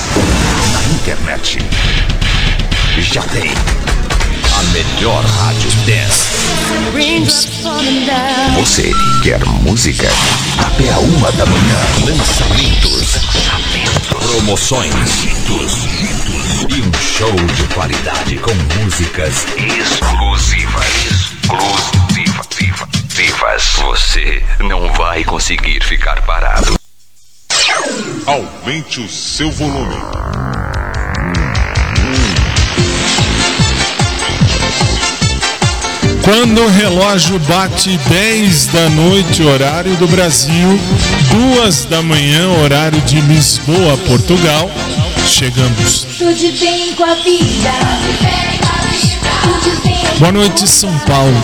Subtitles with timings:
[1.01, 1.57] internet.
[2.99, 6.29] Já tem a melhor rádio dance.
[8.55, 8.91] Você
[9.23, 10.07] quer música?
[10.59, 11.79] Até a uma da manhã.
[12.05, 13.17] Lançamentos.
[14.09, 14.93] Promoções.
[16.69, 20.85] E um show de qualidade com músicas exclusivas.
[23.09, 23.63] Exclusivas.
[23.81, 26.79] Você não vai conseguir ficar parado.
[28.27, 30.60] Aumente o seu volume.
[36.23, 40.79] Quando o relógio bate 10 da noite, horário do Brasil,
[41.57, 44.69] 2 da manhã, horário de Lisboa, Portugal,
[45.27, 46.05] chegamos.
[46.17, 47.71] Tudo bem com a vida.
[50.19, 51.41] Boa noite, São Paulo.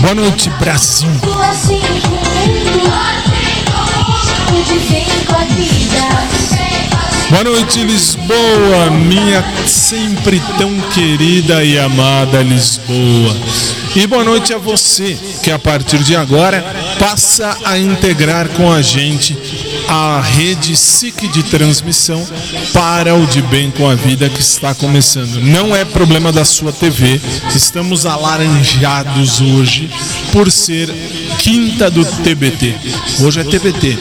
[0.00, 1.10] Boa noite, Brasil.
[1.50, 1.80] Assim.
[4.46, 6.69] Tudo bem com a vida.
[7.30, 13.36] Boa noite, Lisboa, minha sempre tão querida e amada Lisboa.
[13.94, 16.64] E boa noite a você que a partir de agora
[16.98, 19.36] passa a integrar com a gente
[19.88, 22.24] a rede SIC de transmissão
[22.72, 25.40] para o De Bem com a Vida que está começando.
[25.42, 27.20] Não é problema da sua TV,
[27.54, 29.90] estamos alaranjados hoje
[30.30, 30.88] por ser
[31.38, 32.76] quinta do TBT.
[33.20, 33.98] Hoje é TBT.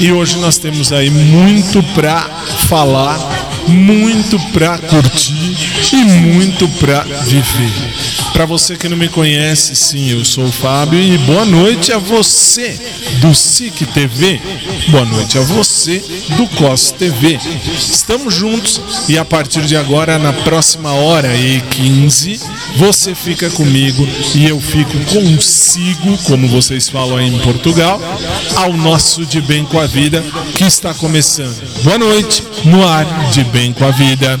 [0.00, 2.20] E hoje nós temos aí muito pra
[2.68, 3.18] falar,
[3.66, 5.56] muito pra curtir
[5.92, 8.19] e muito pra viver.
[8.32, 11.98] Para você que não me conhece, sim, eu sou o Fábio e boa noite a
[11.98, 12.78] você
[13.20, 14.40] do SIC TV.
[14.88, 16.02] Boa noite a você
[16.36, 17.38] do COS TV.
[17.76, 22.40] Estamos juntos e a partir de agora, na próxima hora e 15,
[22.76, 28.00] você fica comigo e eu fico consigo, como vocês falam aí em Portugal,
[28.56, 30.24] ao nosso De Bem com a Vida
[30.56, 31.60] que está começando.
[31.82, 34.40] Boa noite, no ar de Bem com a Vida.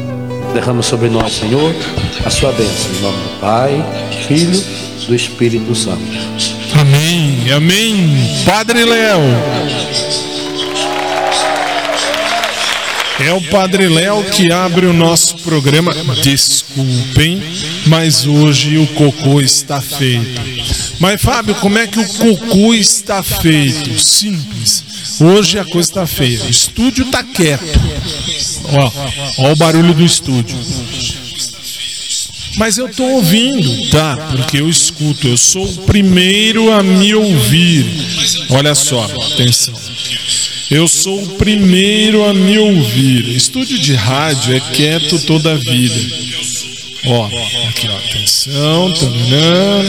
[0.53, 1.73] Derrama sobre nós, Senhor,
[2.25, 2.91] a sua bênção.
[2.91, 3.85] Em nome do Pai,
[4.27, 4.61] Filho,
[5.07, 6.01] do Espírito Santo.
[6.79, 8.43] Amém, amém.
[8.45, 9.21] Padre Léo.
[13.19, 15.93] É o Padre Léo que abre o nosso programa.
[16.23, 17.41] Desculpem,
[17.85, 20.41] mas hoje o cocô está feito.
[21.01, 23.99] Mas Fábio, como é que o cocô está feito?
[23.99, 24.83] Simples.
[25.19, 26.43] Hoje a coisa está feia.
[26.43, 27.81] O estúdio está quieto.
[28.71, 28.91] Ó,
[29.39, 30.55] ó o barulho do estúdio.
[32.55, 34.15] Mas eu estou ouvindo, tá?
[34.29, 35.27] Porque eu escuto.
[35.27, 37.83] Eu sou o primeiro a me ouvir.
[38.51, 39.03] Olha só,
[39.33, 39.73] atenção.
[40.69, 43.27] Eu sou o primeiro a me ouvir.
[43.27, 45.99] Estúdio de rádio é quieto toda a vida.
[47.07, 47.25] Ó,
[47.69, 49.83] aqui ó, atenção, taranã.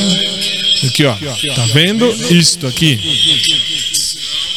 [0.87, 2.99] Aqui ó, tá vendo isto aqui?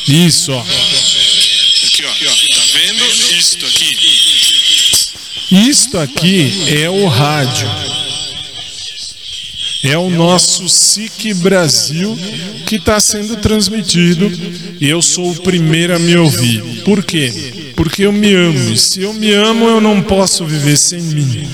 [0.07, 0.59] Isso ó.
[0.59, 2.11] Aqui ó,
[2.55, 3.05] tá vendo
[3.37, 3.97] isto aqui?
[5.51, 7.69] Isto aqui é o rádio.
[9.83, 12.17] É o nosso SIC Brasil
[12.65, 14.31] que está sendo transmitido
[14.81, 16.81] e eu sou o primeiro a me ouvir.
[16.83, 17.71] Por quê?
[17.75, 18.71] Porque eu me amo.
[18.71, 21.47] E se eu me amo, eu não posso viver sem mim.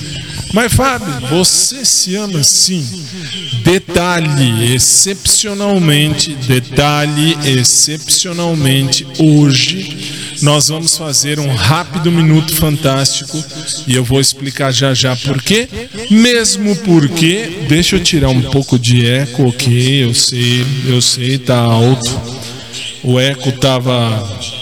[0.52, 2.86] Mas Fábio, você se ama sim.
[3.64, 9.96] Detalhe, excepcionalmente, detalhe, excepcionalmente, hoje
[10.42, 13.42] nós vamos fazer um rápido minuto fantástico
[13.86, 15.68] e eu vou explicar já já por quê.
[16.10, 21.56] Mesmo porque, deixa eu tirar um pouco de eco, ok, eu sei, eu sei, tá
[21.56, 22.10] alto.
[23.04, 23.92] O eco tava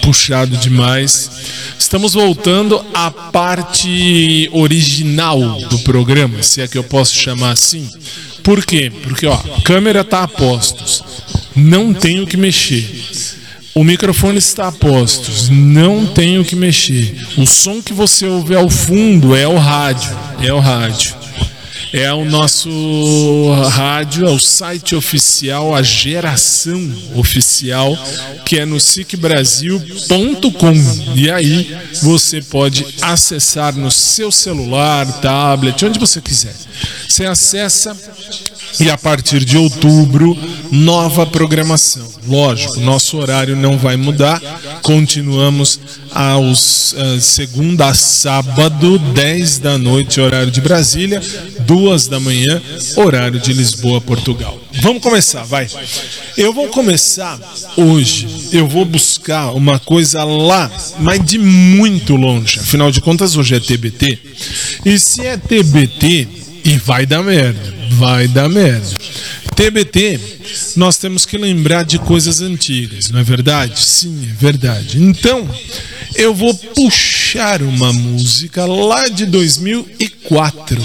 [0.02, 1.30] puxado demais.
[1.78, 5.38] Estamos voltando à parte original
[5.68, 7.88] do programa, se é que eu posso chamar assim.
[8.42, 8.90] Por quê?
[9.02, 11.02] Porque ó, a câmera tá a postos.
[11.54, 12.88] Não tenho que mexer.
[13.74, 17.16] O microfone está a postos, não tenho que mexer.
[17.36, 21.19] O som que você ouve ao fundo é o rádio, é o rádio.
[21.92, 22.70] É o nosso
[23.70, 26.80] rádio, é o site oficial, a geração
[27.16, 27.98] oficial,
[28.44, 30.72] que é no sicbrasil.com.
[31.16, 36.54] E aí você pode acessar no seu celular, tablet, onde você quiser.
[37.08, 37.96] Você acessa
[38.78, 40.36] e a partir de outubro,
[40.70, 42.19] nova programação.
[42.26, 44.40] Lógico, nosso horário não vai mudar.
[44.82, 45.80] Continuamos
[46.12, 51.20] aos uh, segunda a sábado, 10 da noite, horário de Brasília,
[51.60, 52.60] 2 da manhã,
[52.96, 54.58] horário de Lisboa, Portugal.
[54.74, 55.68] Vamos começar, vai.
[56.36, 57.38] Eu vou começar
[57.76, 58.48] hoje.
[58.52, 62.60] Eu vou buscar uma coisa lá, mas de muito longe.
[62.60, 64.18] Afinal de contas, hoje é TBT.
[64.84, 66.28] E se é TBT,
[66.64, 68.88] e vai dar merda vai dar merda.
[69.54, 70.18] TBT,
[70.76, 73.84] nós temos que lembrar de coisas antigas, não é verdade?
[73.84, 75.02] Sim, é verdade.
[75.02, 75.46] Então,
[76.14, 80.82] eu vou puxar uma música lá de 2004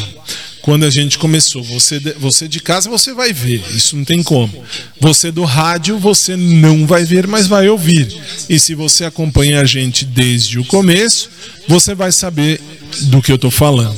[0.61, 1.63] quando a gente começou.
[1.63, 4.61] Você de, você de casa você vai ver, isso não tem como.
[4.99, 8.13] Você do rádio você não vai ver, mas vai ouvir.
[8.49, 11.29] E se você acompanha a gente desde o começo,
[11.65, 12.59] você vai saber
[13.03, 13.95] do que eu estou falando.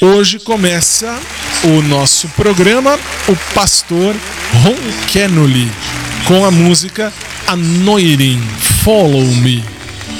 [0.00, 1.18] Hoje começa
[1.64, 2.96] o nosso programa,
[3.28, 4.14] o pastor
[4.62, 4.76] Ron
[5.08, 5.68] Kennedy,
[6.24, 7.12] com a música
[7.48, 8.40] Anointing,
[8.84, 9.64] Follow Me.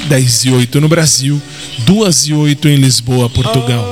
[0.08, 1.40] 10 e 8 no Brasil,
[1.86, 3.86] 2 e 8 em Lisboa, Portugal.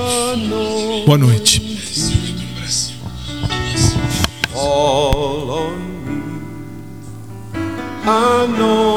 [1.06, 1.62] Boa noite.
[8.04, 8.90] Anointing,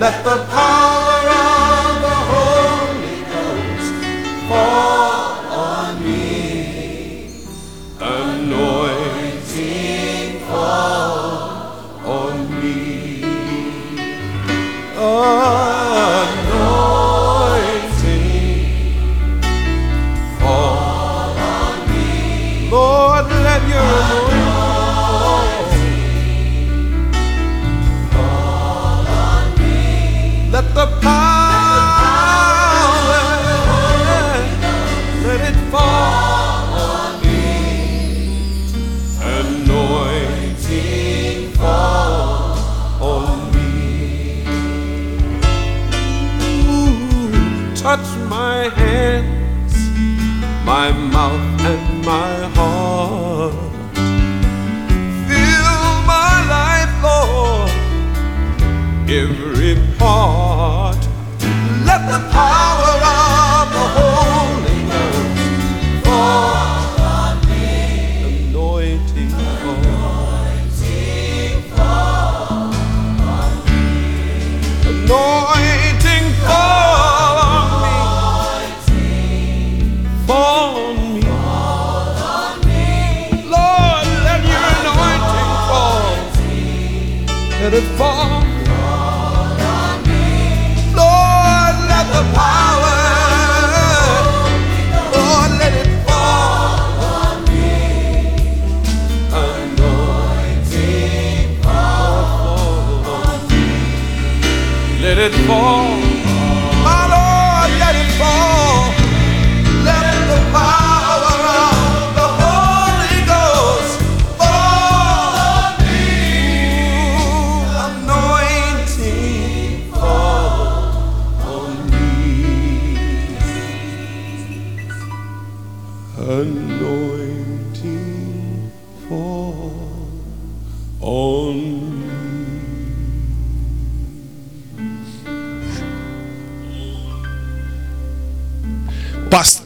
[0.00, 4.89] Let the power of the Holy Ghost fall.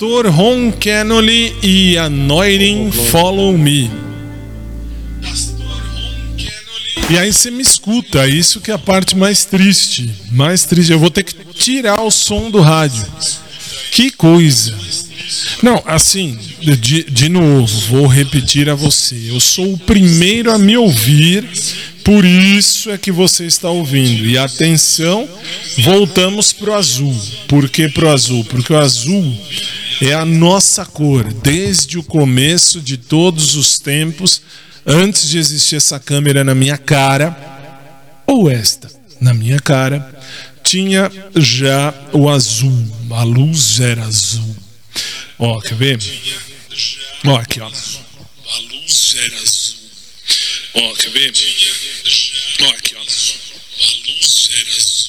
[0.04, 3.90] Pastor Ron Kennedy e Anointing Follow Me.
[7.08, 10.14] E aí você me escuta, isso que é a parte mais triste.
[10.30, 13.06] Mais triste, eu vou ter que tirar o som do rádio.
[13.92, 14.76] Que coisa.
[15.62, 19.30] Não, assim, de, de novo, vou repetir a você.
[19.30, 21.49] Eu sou o primeiro a me ouvir,
[22.04, 24.26] por isso é que você está ouvindo.
[24.26, 25.26] E atenção,
[25.78, 27.18] voltamos para o azul.
[27.49, 28.44] Por que para o azul?
[28.44, 29.34] Porque o azul
[30.01, 34.43] é a nossa cor, desde o começo de todos os tempos,
[34.87, 37.37] antes de existir essa câmera na minha cara,
[38.27, 40.15] ou esta na minha cara,
[40.63, 44.57] tinha já o azul, a luz era azul.
[45.39, 45.99] Ó, quer ver?
[47.27, 47.67] Ó, aqui, ó.
[47.67, 49.77] A luz era azul.
[50.75, 51.33] Ó, quer ver?
[52.61, 53.01] Ó, aqui, ó.
[53.01, 55.05] A luz era azul.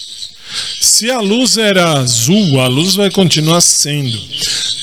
[0.80, 4.18] Se a luz era azul, a luz vai continuar sendo.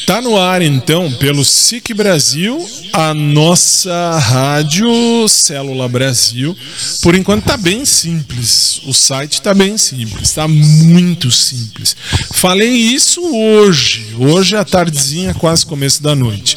[0.06, 6.56] Tá no ar então pelo SIC Brasil, a nossa rádio Célula Brasil.
[7.00, 8.80] Por enquanto tá bem simples.
[8.84, 11.96] O site tá bem simples, tá muito simples.
[12.32, 16.56] Falei isso hoje, hoje à tardezinha, quase começo da noite.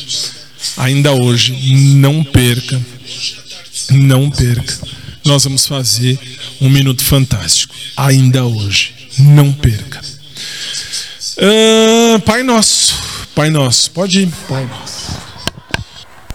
[0.77, 1.53] Ainda hoje,
[1.95, 2.81] não perca,
[3.91, 4.79] não perca.
[5.23, 6.19] Nós vamos fazer
[6.59, 7.73] um minuto fantástico.
[7.95, 10.01] Ainda hoje, não perca.
[11.37, 12.95] Uh, Pai Nosso,
[13.35, 14.33] Pai Nosso, pode ir.
[14.47, 15.11] Pai Nosso,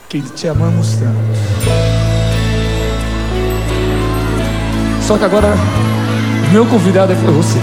[0.07, 1.17] que te amamos tanto.
[5.07, 5.55] Só que agora,
[6.53, 7.59] meu convidado é você.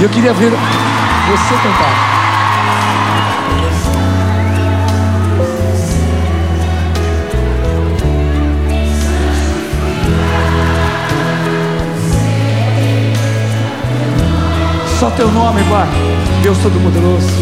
[0.00, 2.12] E eu queria ver você cantar.
[14.98, 16.31] Só teu nome, Pai.
[16.42, 17.41] Deus Todo-Poderoso.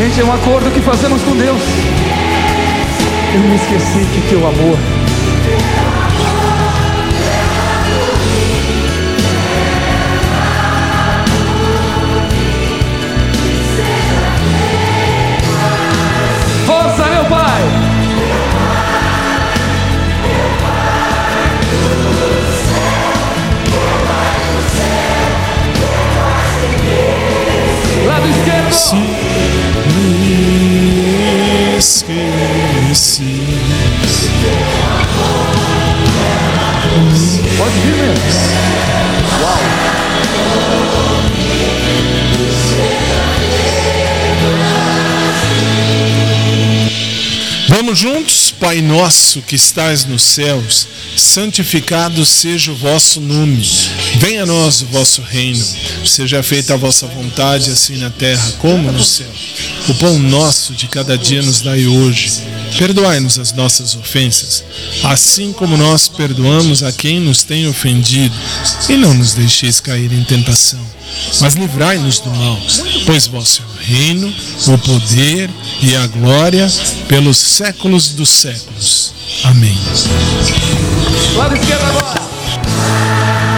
[0.00, 1.60] Gente, é um acordo que fazemos com Deus.
[3.34, 4.78] Eu me esqueci que teu amor
[16.64, 17.62] Força, meu Pai!
[28.06, 28.72] Lado esquerdo!
[28.72, 29.29] Se
[30.00, 33.40] me esqueci.
[37.56, 38.50] Pode vir mesmo.
[47.68, 53.64] Vamos juntos, Pai nosso que estás nos céus, santificado seja o vosso nome.
[54.16, 55.64] Venha a nós o vosso reino.
[56.04, 59.30] Seja feita a vossa vontade, assim na terra como no céu.
[59.90, 62.30] O pão nosso de cada dia nos dai hoje.
[62.78, 64.62] Perdoai-nos as nossas ofensas,
[65.02, 68.32] assim como nós perdoamos a quem nos tem ofendido,
[68.88, 70.78] e não nos deixeis cair em tentação,
[71.40, 72.56] mas livrai-nos do mal,
[73.04, 74.32] pois vosso é o reino,
[74.68, 75.50] o poder
[75.82, 76.70] e a glória
[77.08, 79.12] pelos séculos dos séculos.
[79.42, 79.76] Amém.
[81.36, 83.49] Lado esquerdo agora.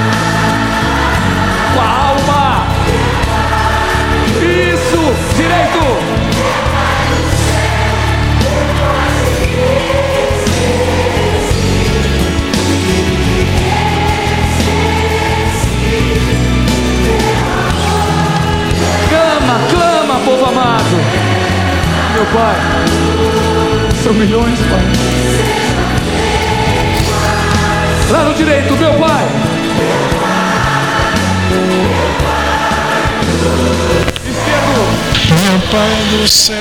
[36.23, 36.57] Do céu,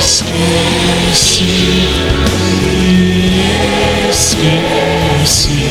[0.00, 1.44] esqueci,
[4.10, 5.68] esqueci.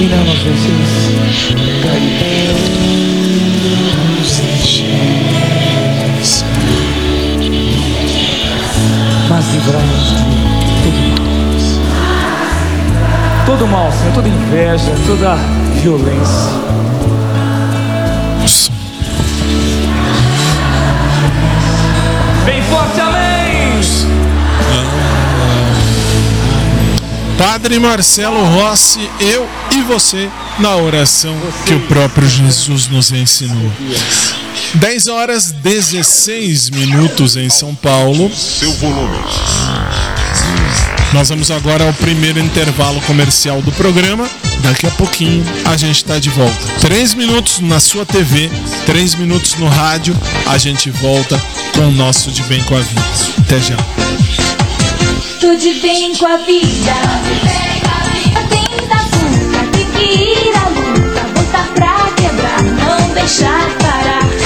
[0.00, 0.78] E não nos deixes
[9.68, 10.16] livrai-nos de
[10.82, 11.28] todo mal.
[13.46, 15.36] Todo mal, Senhor, toda inveja, toda
[15.82, 16.52] violência.
[22.44, 23.28] Bem forte, amém!
[27.36, 33.70] Padre Marcelo Rossi, eu e você na oração que o próprio Jesus nos ensinou.
[34.74, 38.30] 10 horas 16 minutos em São Paulo.
[38.34, 39.18] Seu volume.
[41.12, 44.28] Nós vamos agora ao primeiro intervalo comercial do programa.
[44.62, 46.54] Daqui a pouquinho a gente está de volta.
[46.80, 48.50] Três minutos na sua TV,
[48.84, 50.14] três minutos no rádio.
[50.46, 51.40] A gente volta
[51.74, 53.02] com o nosso De Bem com a Vida.
[53.38, 53.76] Até já.
[55.40, 56.94] Tô de bem com a vida.
[58.50, 61.22] Tem da fuga, tem que ir à luta.
[61.34, 64.37] Botar pra quebrar, não deixar parar.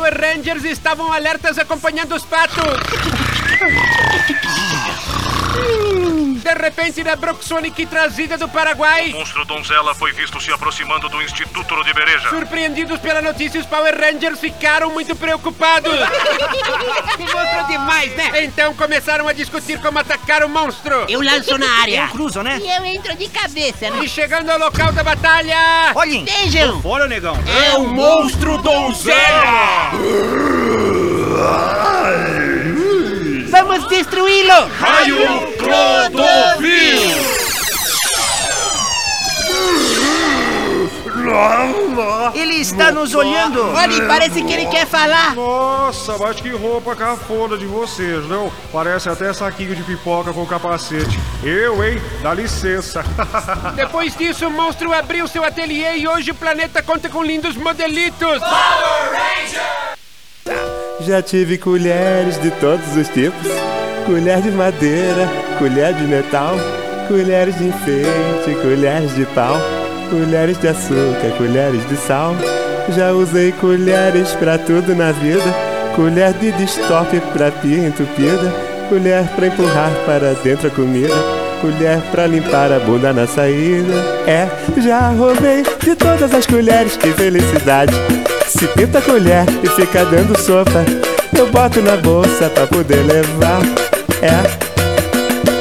[0.00, 2.56] Power Rangers estavam alertas acompanhando os patos.
[6.40, 11.74] De repente, na Broxonic trazida do Paraguai, Monstro Donzela foi visto se aproximando do Instituto
[11.74, 12.28] Ludibereja.
[12.30, 15.92] surpreendidos pela notícia, os Power Rangers ficaram muito preocupados.
[17.18, 18.44] Monstro demais, né?
[18.44, 21.04] Então começaram a discutir como atacar o monstro.
[21.08, 22.08] Eu lanço na área.
[22.08, 22.58] Cruzo, né?
[22.62, 24.04] E eu entro de cabeça, né?
[24.04, 25.56] E chegando ao local da batalha,
[25.94, 26.24] Olhem!
[26.24, 26.80] Vejam!
[26.80, 27.36] Fora, negão!
[27.72, 29.90] é o Monstro Donzela!
[33.50, 34.70] Vamos destruí-lo!
[34.78, 37.40] Raio Clodovil!
[42.34, 43.72] Ele está nos olhando!
[43.72, 45.34] Olha, parece que ele quer falar.
[45.34, 48.50] Nossa, mas que roupa cafona de vocês, não?
[48.72, 51.18] Parece até saquinho de pipoca com capacete.
[51.42, 52.00] Eu, hein?
[52.22, 53.04] Dá licença.
[53.76, 58.40] Depois disso, o monstro abriu seu ateliê e hoje o planeta conta com lindos modelitos.
[61.06, 63.48] Já tive colheres de todos os tipos:
[64.06, 66.56] colher de madeira, colher de metal,
[67.08, 69.56] colheres de enfeite, colheres de pau,
[70.10, 72.34] colheres de açúcar, colheres de sal.
[72.94, 75.54] Já usei colheres pra tudo na vida:
[75.96, 78.52] colher de destop pra pia entupida,
[78.88, 81.14] colher pra empurrar para dentro a comida.
[81.60, 83.92] Colher pra limpar a bunda na saída.
[84.26, 84.48] É,
[84.80, 87.92] já roubei de todas as colheres, que felicidade.
[88.50, 90.84] Se pinta a colher e fica dando sopa,
[91.38, 93.62] eu boto na bolsa pra poder levar.
[94.20, 94.42] É,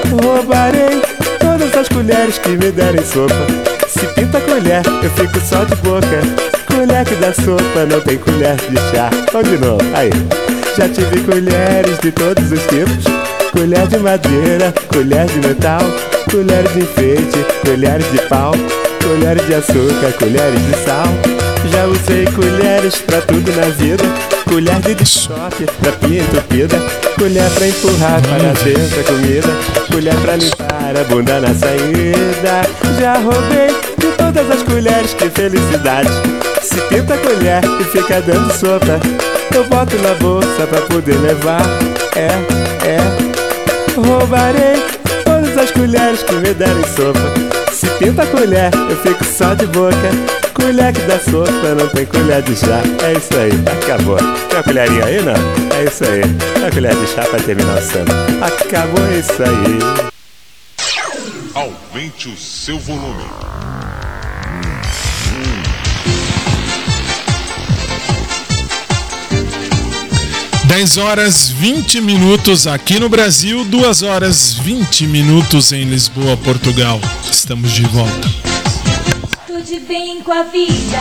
[0.09, 0.99] roubarei
[1.39, 3.45] todas as colheres que me derem sopa.
[3.87, 6.19] Se pinta a colher, eu fico só de boca.
[6.65, 9.11] Colher que dá sopa, não tem colher de chá.
[9.31, 10.09] Vamos de novo, aí.
[10.75, 13.05] Já tive colheres de todos os tipos:
[13.51, 15.81] colher de madeira, colher de metal,
[16.31, 18.53] colheres de enfeite, colheres de pau,
[19.03, 21.38] colheres de açúcar, colheres de sal.
[21.71, 24.03] Já usei colheres pra tudo na vida.
[24.47, 26.77] Colher de choque pra pia entupida.
[27.17, 29.49] Colher pra empurrar para dentro a comida.
[29.91, 32.61] Colher pra limpar a bunda na saída.
[32.99, 36.09] Já roubei de todas as colheres, que felicidade.
[36.61, 38.99] Se pinta a colher e fica dando sopa.
[39.55, 41.61] Eu boto na bolsa pra poder levar.
[42.15, 42.29] É,
[42.87, 42.99] é.
[43.95, 44.81] Roubarei
[45.25, 47.48] todas as colheres que me derem sopa.
[47.79, 49.95] Se pinta a colher, eu fico só de boca.
[50.53, 52.81] Colher que dá sopa, não tem colher de chá.
[53.01, 54.17] É isso aí, acabou.
[54.17, 55.77] Tem uma colherinha aí, não?
[55.77, 56.19] É isso aí.
[56.57, 58.11] Uma colher de chá pra terminar o samba.
[58.45, 60.11] Acabou isso aí.
[61.55, 63.23] Aumente o seu volume.
[70.69, 77.01] 10 horas 20 minutos aqui no Brasil, 2 horas 20 minutos em Lisboa, Portugal.
[77.29, 78.29] Estamos de volta.
[79.47, 80.99] Tô de bem com a vida.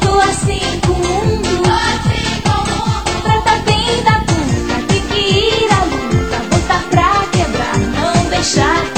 [0.00, 1.62] Tô assim com o mundo.
[3.22, 4.82] Trata bem da bunda.
[4.88, 6.38] Tem que ir à luta.
[6.50, 7.78] Botar pra quebrar.
[7.78, 8.95] Não deixar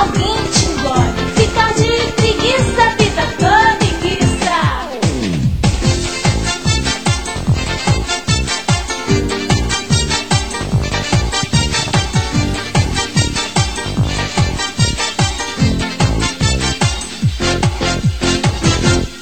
[0.00, 1.12] alguém te engole.
[1.36, 4.60] Ficar de preguiça, vida toda preguiça.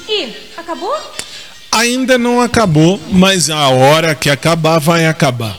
[0.07, 0.97] Ih, acabou?
[1.71, 5.57] Ainda não acabou, mas a hora que acabar vai acabar.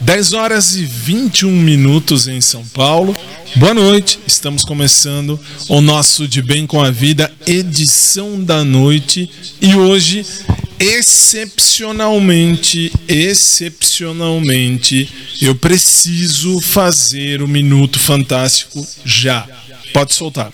[0.00, 3.14] 10 horas e 21 minutos em São Paulo.
[3.56, 9.30] Boa noite, estamos começando o nosso De Bem com a Vida, edição da noite.
[9.60, 10.24] E hoje,
[10.78, 15.08] excepcionalmente, excepcionalmente,
[15.42, 19.46] eu preciso fazer o Minuto Fantástico já.
[19.92, 20.52] Pode soltar.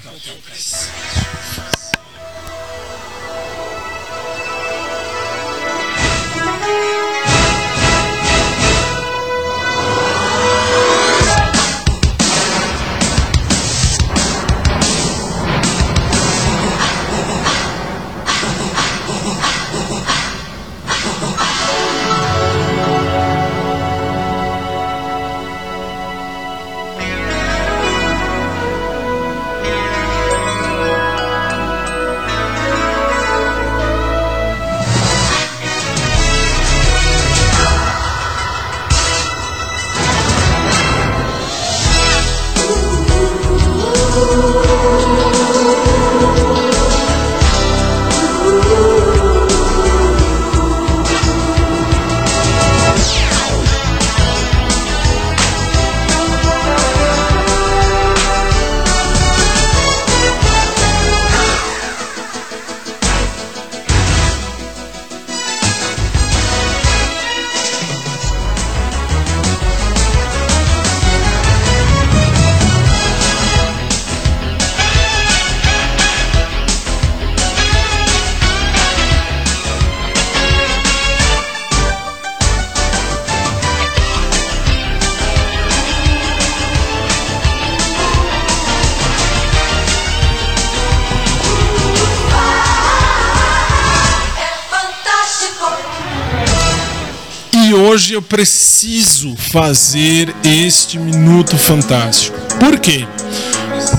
[97.95, 102.37] Hoje eu preciso fazer este minuto fantástico.
[102.59, 103.07] Por quê?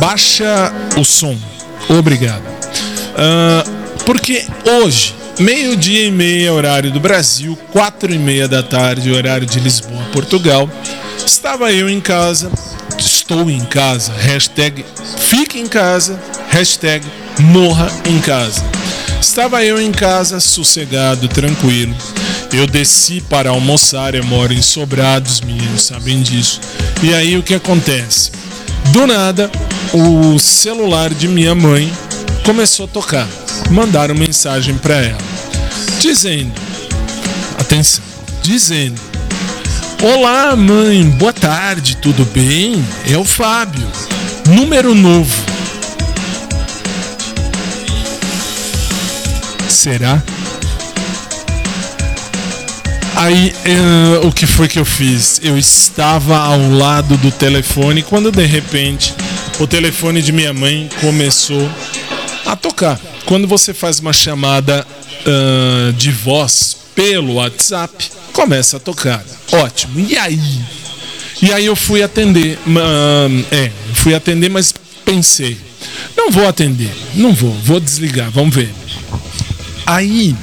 [0.02, 1.38] Baixa o som.
[1.88, 2.44] Obrigado.
[3.16, 3.64] Ah,
[4.06, 9.62] porque hoje, meio-dia e meia, horário do Brasil, quatro e meia da tarde, horário de
[9.62, 10.70] Lisboa, Portugal,
[11.26, 12.52] estava eu em casa,
[13.00, 14.84] estou em casa, hashtag
[15.20, 17.06] fique em casa, hashtag
[17.40, 18.62] morra em casa.
[19.22, 21.96] Estava eu em casa, sossegado, tranquilo.
[22.56, 26.62] Eu desci para almoçar, eu moro em Sobrados, meninos sabem disso.
[27.04, 28.32] E aí o que acontece?
[28.94, 29.52] Do nada,
[29.92, 31.92] o celular de minha mãe
[32.46, 33.28] começou a tocar.
[33.70, 35.18] Mandaram mensagem para ela,
[36.00, 36.54] dizendo:
[37.60, 38.06] atenção,
[38.42, 39.02] dizendo:
[40.02, 42.82] Olá, mãe, boa tarde, tudo bem?
[43.06, 43.86] É o Fábio,
[44.48, 45.44] número novo.
[49.68, 50.24] Será?
[53.16, 55.40] Aí, eh, o que foi que eu fiz?
[55.42, 59.14] Eu estava ao lado do telefone quando de repente
[59.60, 61.70] o telefone de minha mãe começou
[62.46, 63.00] a tocar.
[63.26, 64.86] Quando você faz uma chamada
[65.26, 69.24] ah, de voz pelo WhatsApp, começa a tocar.
[69.52, 70.00] Ótimo.
[70.00, 70.62] E aí?
[71.42, 72.60] E aí eu fui atender.
[72.68, 74.74] ah, é, fui atender, mas
[75.04, 75.58] pensei,
[76.16, 78.74] não vou atender, não vou, vou desligar, vamos ver.
[79.86, 80.36] Aí,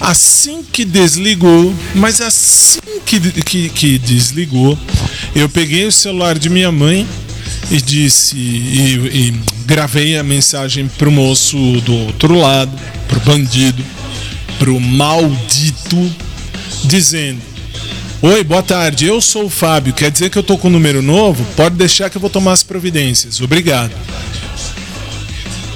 [0.00, 4.78] assim que desligou, mas assim que, que, que desligou,
[5.34, 7.06] eu peguei o celular de minha mãe
[7.70, 9.34] e disse e, e
[9.66, 12.72] gravei a mensagem pro moço do outro lado,
[13.06, 13.84] pro bandido,
[14.58, 16.10] pro maldito,
[16.84, 17.40] dizendo:
[18.22, 19.06] Oi, boa tarde.
[19.06, 19.94] Eu sou o Fábio.
[19.94, 21.44] Quer dizer que eu tô com um número novo?
[21.56, 23.40] Pode deixar que eu vou tomar as providências.
[23.40, 23.92] Obrigado.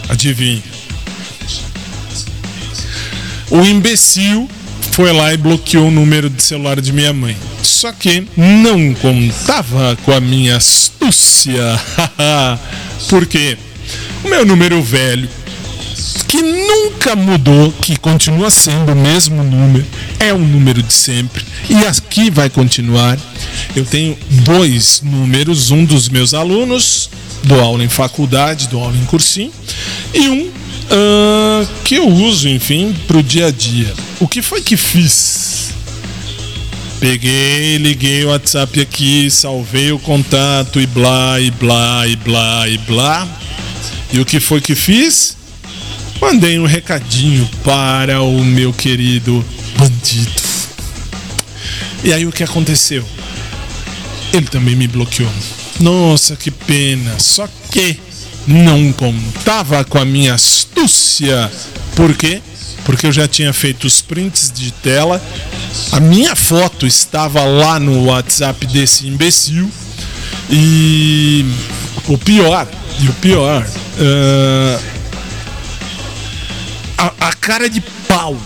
[0.09, 0.74] Adivinha.
[3.51, 4.49] O imbecil
[4.93, 7.37] foi lá e bloqueou o número de celular de minha mãe.
[7.63, 11.63] Só que não contava com a minha astúcia.
[13.09, 13.57] Porque
[14.25, 15.29] o meu número velho,
[16.29, 19.85] que nunca mudou, que continua sendo o mesmo número,
[20.19, 21.45] é o número de sempre.
[21.69, 23.19] E aqui vai continuar.
[23.75, 27.11] Eu tenho dois números, um dos meus alunos,
[27.43, 29.53] dou aula em faculdade, dou aula em cursinho,
[30.13, 30.51] e um
[30.91, 33.93] ah, que eu uso, enfim, pro dia a dia.
[34.21, 35.73] O que foi que fiz?
[37.01, 42.79] Peguei, liguei o WhatsApp aqui, salvei o contato e blá, e blá, e blá, e
[42.79, 43.29] blá.
[44.13, 45.37] E o que foi que fiz?
[46.21, 49.45] Mandei um recadinho para o meu querido
[49.77, 50.43] bandido.
[52.03, 53.05] E aí o que aconteceu?
[54.33, 55.31] Ele também me bloqueou.
[55.81, 57.19] Nossa, que pena.
[57.19, 57.99] Só que
[58.47, 60.39] não contava com a minha
[60.85, 61.51] astúcia.
[61.97, 62.43] Por quê?
[62.85, 65.21] Porque eu já tinha feito os prints de tela.
[65.93, 69.71] A minha foto estava lá no WhatsApp desse imbecil.
[70.51, 71.45] E
[72.07, 72.69] o pior,
[73.01, 73.67] e o pior,
[73.99, 74.81] ah,
[76.99, 78.37] a, a cara de pau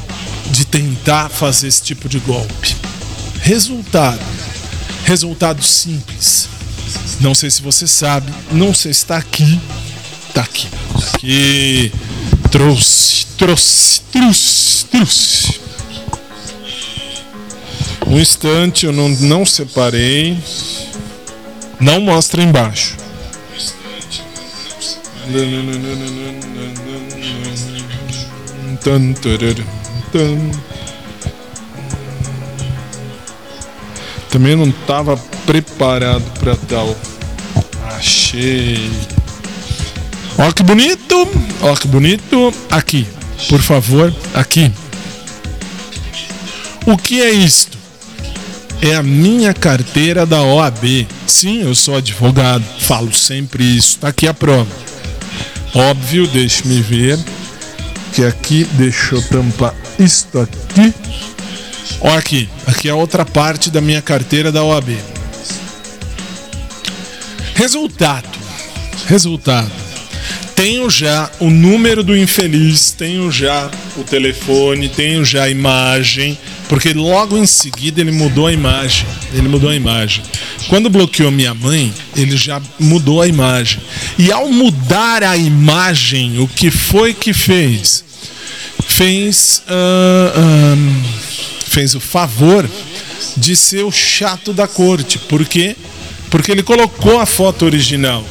[0.51, 2.77] de tentar fazer esse tipo de golpe.
[3.40, 4.20] Resultado.
[5.05, 6.48] Resultado simples.
[7.20, 9.61] Não sei se você sabe, não sei se está aqui.
[10.38, 11.90] Tá aqui.
[12.48, 15.61] Trouxe, trouxe, trouxe, trouxe.
[18.07, 20.38] Um instante, eu não, não separei.
[21.81, 22.94] Não mostra embaixo.
[34.31, 36.96] Também não estava preparado para tal.
[37.96, 38.88] Achei.
[40.38, 41.29] Ó que bonito!
[41.61, 42.55] Ó que bonito!
[42.70, 43.05] Aqui,
[43.48, 44.70] por favor, aqui.
[46.87, 47.77] O que é isto?
[48.81, 51.09] É a minha carteira da OAB.
[51.27, 53.98] Sim, eu sou advogado, falo sempre isso.
[53.98, 54.70] Tá aqui a prova.
[55.74, 57.18] Óbvio, deixe-me ver.
[58.12, 60.94] Que aqui, deixa eu tampar isto aqui.
[62.01, 64.96] Ó aqui, aqui é outra parte da minha carteira da OAB.
[67.57, 68.29] Resultado.
[69.09, 69.88] Resultado.
[70.59, 76.37] Tenho já o número do infeliz, tenho já o telefone, tenho já a imagem,
[76.68, 79.07] porque logo em seguida ele mudou a imagem.
[79.33, 80.21] Ele mudou a imagem.
[80.68, 83.81] Quando bloqueou minha mãe, ele já mudou a imagem.
[84.18, 88.03] E ao mudar a imagem, o que foi que fez?
[88.85, 89.62] Fez.
[89.68, 90.77] ah, ah,
[91.68, 92.68] fez o favor
[93.37, 95.21] de ser o chato da corte.
[95.21, 95.77] Por quê?
[96.29, 98.27] Porque ele colocou a foto original.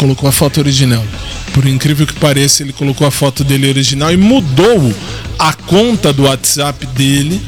[0.00, 1.04] Colocou a foto original.
[1.52, 4.94] Por incrível que pareça, ele colocou a foto dele original e mudou
[5.38, 7.38] a conta do WhatsApp dele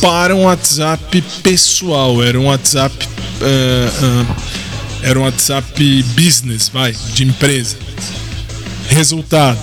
[0.00, 2.20] para um WhatsApp pessoal.
[2.20, 2.92] Era um WhatsApp.
[3.40, 4.36] ah, ah,
[5.02, 7.76] era um WhatsApp business, vai, de empresa.
[8.88, 9.60] Resultado.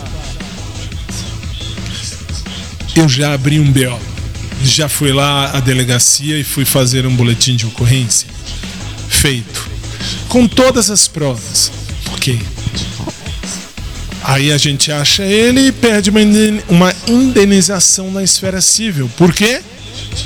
[2.96, 4.00] Eu já abri um BO.
[4.64, 8.30] Já fui lá à delegacia e fui fazer um boletim de ocorrência.
[9.10, 9.70] Feito.
[10.30, 11.77] Com todas as provas.
[14.24, 19.10] Aí a gente acha ele e pede uma indenização na esfera civil.
[19.16, 19.62] Por quê?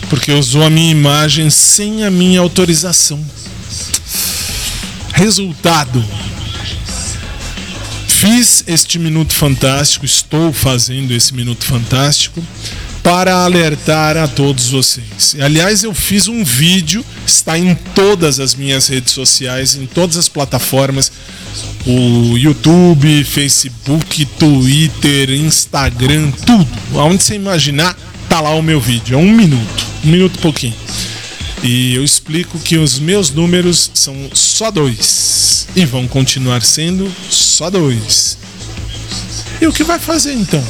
[0.10, 3.24] Porque usou a minha imagem sem a minha autorização.
[5.14, 6.04] Resultado.
[8.08, 12.42] Fiz este minuto fantástico, estou fazendo esse minuto fantástico
[13.04, 15.36] para alertar a todos vocês.
[15.42, 20.28] Aliás, eu fiz um vídeo, está em todas as minhas redes sociais, em todas as
[20.28, 21.12] plataformas,
[21.86, 26.68] o YouTube, Facebook, Twitter, Instagram, tudo.
[26.96, 27.98] Aonde você imaginar,
[28.30, 29.16] tá lá o meu vídeo.
[29.16, 30.76] É um minuto, um minuto e pouquinho.
[31.64, 37.70] E eu explico que os meus números são só dois e vão continuar sendo só
[37.70, 38.38] dois.
[39.60, 40.64] E o que vai fazer então?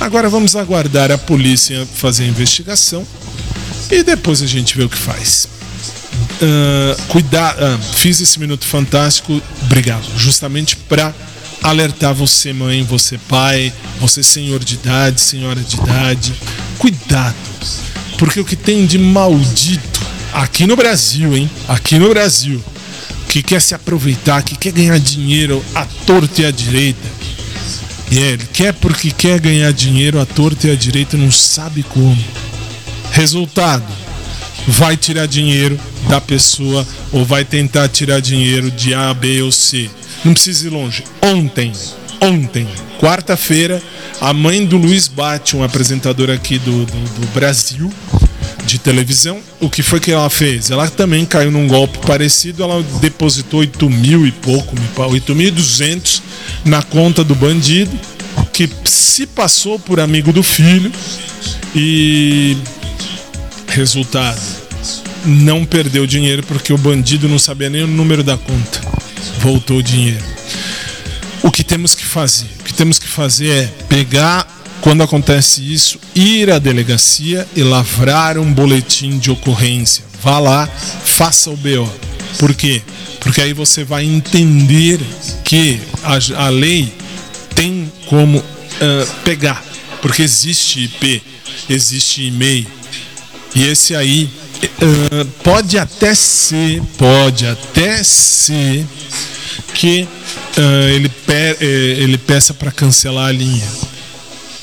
[0.00, 3.06] Agora vamos aguardar a polícia fazer a investigação
[3.90, 5.48] e depois a gente vê o que faz.
[6.40, 11.12] Ah, cuidar, ah, fiz esse minuto fantástico, obrigado, justamente para
[11.62, 16.32] alertar você, mãe, você, pai, você, senhor de idade, senhora de idade.
[16.78, 17.34] Cuidado,
[18.18, 20.00] porque o que tem de maldito
[20.32, 21.50] aqui no Brasil, hein?
[21.66, 22.62] Aqui no Brasil,
[23.28, 27.17] que quer se aproveitar, que quer ganhar dinheiro à torta e à direita.
[28.10, 31.82] E é, ele quer porque quer ganhar dinheiro à torta e à direita, não sabe
[31.82, 32.16] como.
[33.12, 33.84] Resultado:
[34.66, 39.90] vai tirar dinheiro da pessoa ou vai tentar tirar dinheiro de A, B ou C.
[40.24, 41.04] Não precisa ir longe.
[41.22, 41.72] Ontem,
[42.20, 42.66] ontem,
[43.00, 43.82] quarta-feira,
[44.20, 47.92] a mãe do Luiz Bate, um apresentador aqui do, do, do Brasil
[48.64, 50.70] de televisão, o que foi que ela fez?
[50.70, 56.20] Ela também caiu num golpe parecido, ela depositou 8 mil e pouco, 8.200
[56.68, 57.98] na conta do bandido,
[58.52, 60.92] que se passou por amigo do filho
[61.74, 62.56] e
[63.66, 64.40] resultado,
[65.24, 68.80] não perdeu dinheiro porque o bandido não sabia nem o número da conta.
[69.40, 70.24] Voltou o dinheiro.
[71.42, 72.48] O que temos que fazer?
[72.60, 74.46] O que temos que fazer é pegar
[74.80, 80.04] quando acontece isso, ir à delegacia e lavrar um boletim de ocorrência.
[80.22, 81.90] Vá lá, faça o BO.
[82.38, 82.82] Por quê?
[83.20, 85.00] Porque aí você vai entender
[85.44, 86.92] que a, a lei
[87.54, 88.44] tem como uh,
[89.24, 89.64] pegar.
[90.00, 91.22] Porque existe IP,
[91.68, 92.66] existe e-mail.
[93.54, 94.30] E esse aí
[94.64, 98.86] uh, pode até ser, pode até ser
[99.74, 100.02] que
[100.56, 103.66] uh, ele, pe ele peça para cancelar a linha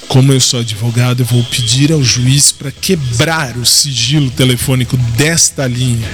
[0.07, 5.67] como eu sou advogado, eu vou pedir ao juiz para quebrar o sigilo telefônico desta
[5.67, 6.07] linha.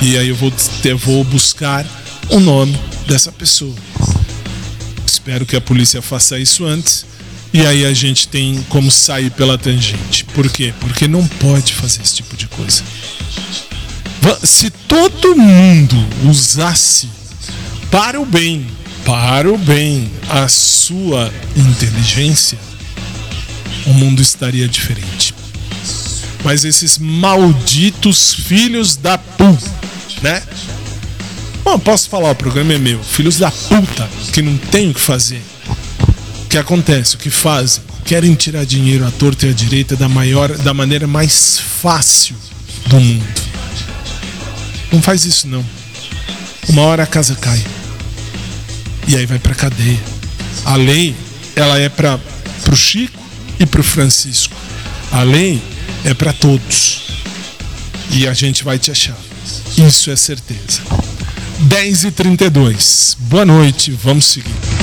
[0.00, 0.52] E aí eu vou,
[0.84, 1.86] eu vou buscar
[2.30, 3.74] o nome dessa pessoa.
[5.06, 7.06] Espero que a polícia faça isso antes.
[7.52, 10.24] E aí a gente tem como sair pela tangente.
[10.24, 10.74] Por quê?
[10.80, 12.82] Porque não pode fazer esse tipo de coisa.
[14.42, 17.08] Se todo mundo usasse
[17.90, 18.66] para o bem,
[19.04, 22.58] para o bem, a sua inteligência,
[23.86, 25.34] o mundo estaria diferente.
[26.42, 29.70] Mas esses malditos filhos da puta,
[30.22, 30.42] né?
[31.64, 33.02] Bom, posso falar, o programa é meu.
[33.02, 35.42] Filhos da puta, que não tem o que fazer.
[36.44, 37.16] O que acontece?
[37.16, 37.82] O que fazem?
[38.04, 42.36] Querem tirar dinheiro à torta e à direita da, maior, da maneira mais fácil
[42.86, 43.42] do mundo.
[44.92, 45.64] Não faz isso, não.
[46.68, 47.64] Uma hora a casa cai.
[49.08, 50.00] E aí vai pra cadeia.
[50.66, 51.14] A lei,
[51.56, 52.18] ela é para
[52.62, 53.23] pro Chico
[53.58, 54.54] e para o Francisco.
[55.12, 55.62] A lei
[56.04, 57.02] é para todos.
[58.10, 59.16] E a gente vai te achar.
[59.76, 60.82] Isso é certeza.
[61.60, 64.73] 10 e 32 Boa noite, vamos seguir.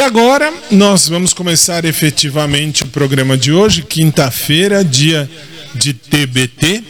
[0.00, 5.30] E agora nós vamos começar efetivamente o programa de hoje, quinta-feira, dia
[5.74, 6.82] de TBT.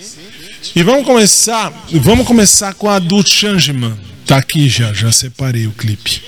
[0.76, 3.98] E vamos começar, vamos começar com a do Changeman.
[4.24, 6.22] Tá aqui já, já separei o clipe.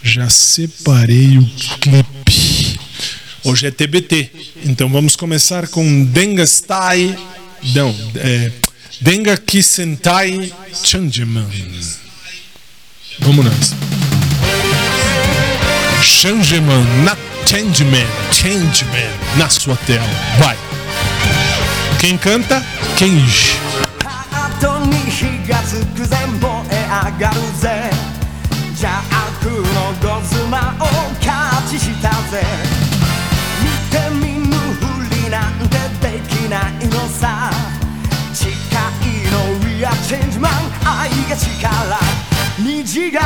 [0.00, 1.46] Já separei o
[1.80, 2.78] clipe.
[3.42, 4.30] Hoje é TBT.
[4.64, 7.18] Então vamos começar com Dengastai.
[7.74, 8.52] Não, é,
[9.00, 10.52] Denga Kisentai
[10.84, 11.48] Changeman.
[13.18, 14.05] Vamos nessa.
[16.15, 17.15] Changeman na
[17.45, 20.03] Changeman, Changeman na sua tela.
[20.39, 20.57] Vai.
[21.99, 22.63] Quem canta?
[22.97, 23.59] Kenji.
[24.61, 27.89] 後に火がつくぜ燃え上がるぜ
[28.69, 30.85] 邪悪のゴズマを
[31.19, 32.43] キャッチしたぜ
[33.63, 34.79] 見て見ぬふ
[35.15, 37.49] りなんてできないのさ
[38.33, 38.51] 誓い
[39.31, 40.49] の We are change man
[40.85, 41.97] 愛が力
[42.59, 43.21] 虹が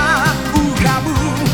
[0.53, 1.48] 浮かぶ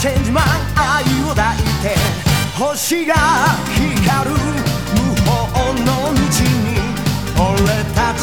[0.00, 0.44] のリアチェンジマン
[0.76, 1.94] 愛を抱いて
[2.58, 3.14] 星が
[3.74, 4.36] 光る
[4.94, 6.80] 無法の道に
[7.36, 8.19] 俺たち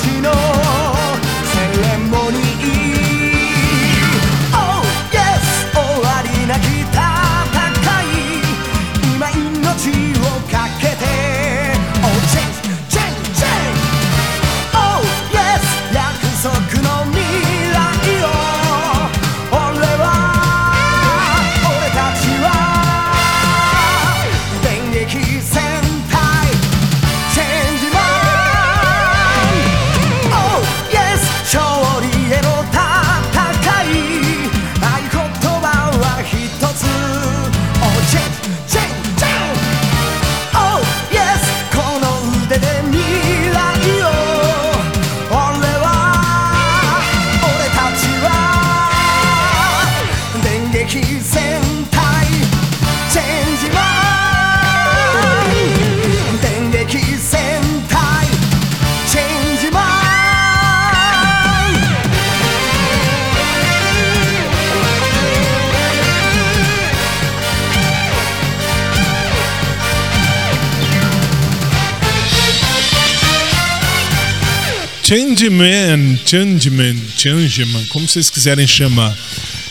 [75.37, 79.15] Changeman, Changeman, Changeman, como vocês quiserem chamar.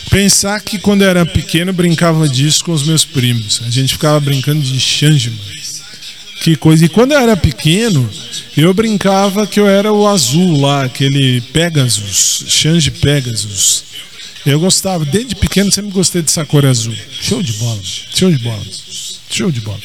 [0.09, 3.61] Pensar que quando eu era pequeno eu brincava disso com os meus primos.
[3.67, 5.37] A gente ficava brincando de Changeman.
[6.41, 6.85] Que coisa.
[6.85, 8.09] E quando eu era pequeno,
[8.57, 13.83] eu brincava que eu era o azul lá, aquele Pegasus, Change Pegasus.
[14.47, 16.95] Eu gostava, desde pequeno sempre gostei dessa cor azul.
[17.21, 18.63] Show de bola, show de bola.
[19.29, 19.79] Show de bola.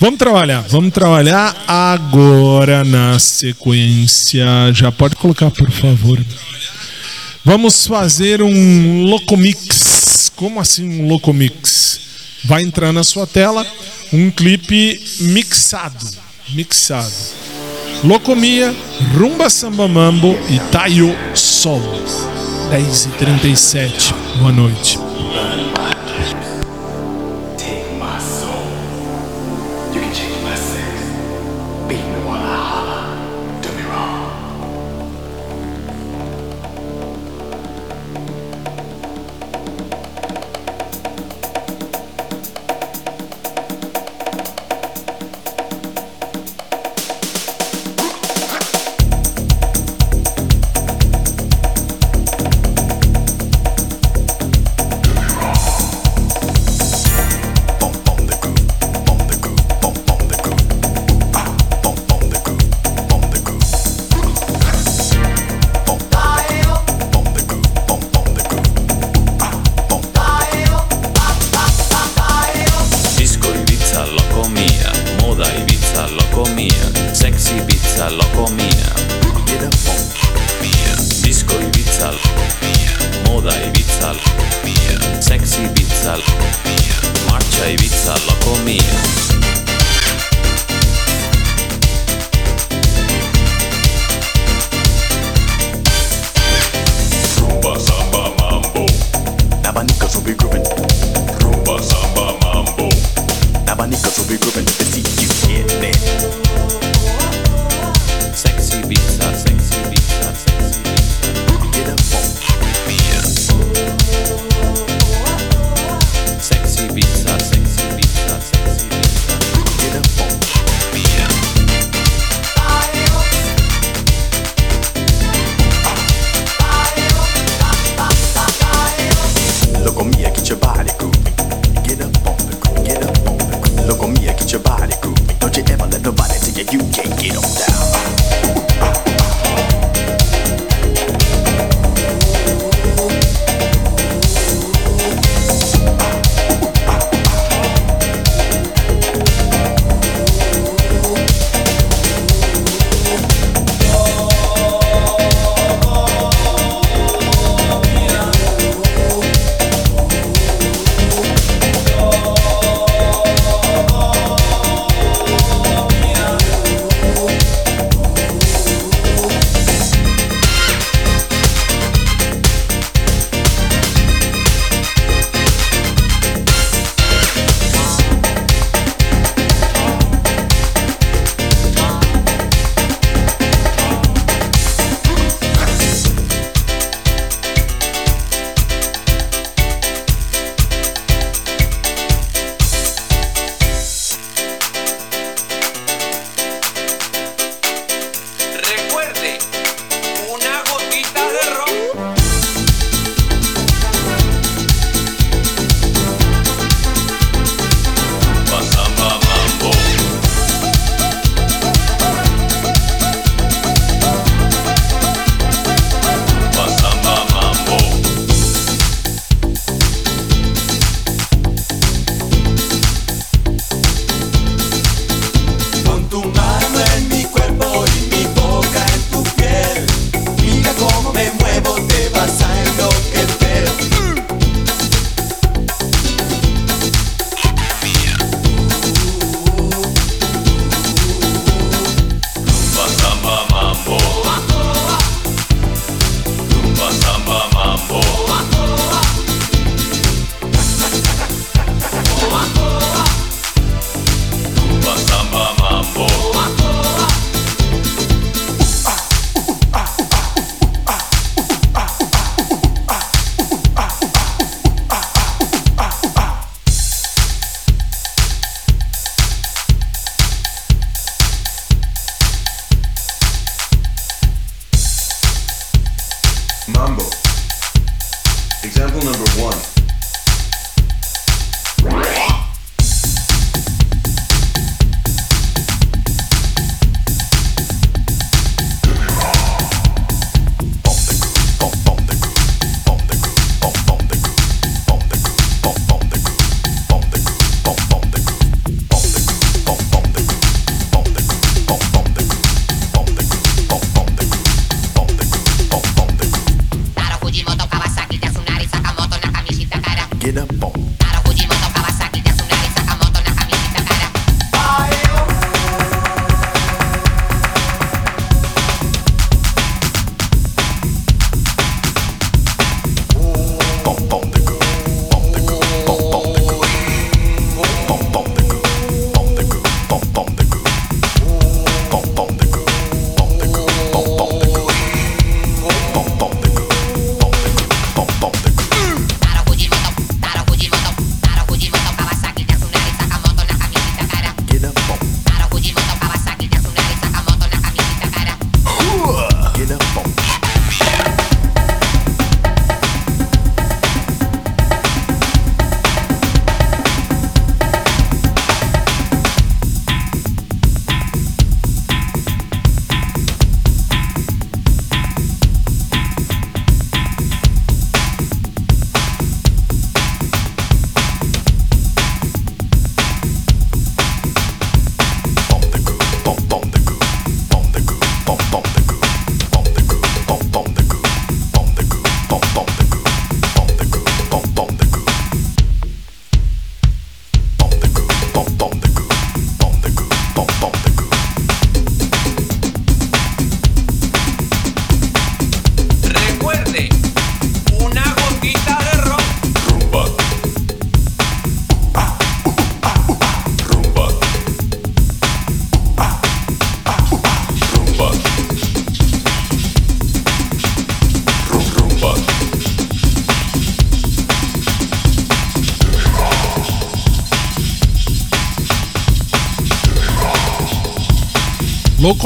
[0.00, 4.46] Vamos trabalhar, vamos trabalhar agora na sequência.
[4.72, 6.18] Já pode colocar, por favor.
[7.44, 10.32] Vamos fazer um Locomix.
[10.34, 12.00] Como assim um Locomix?
[12.44, 13.66] Vai entrar na sua tela
[14.10, 16.06] um clipe mixado.
[16.48, 17.12] Mixado.
[18.02, 18.74] Locomia,
[19.18, 21.82] Rumba Samba Mambo e Taio Sol.
[22.70, 24.12] 10h37.
[24.40, 24.98] Boa noite.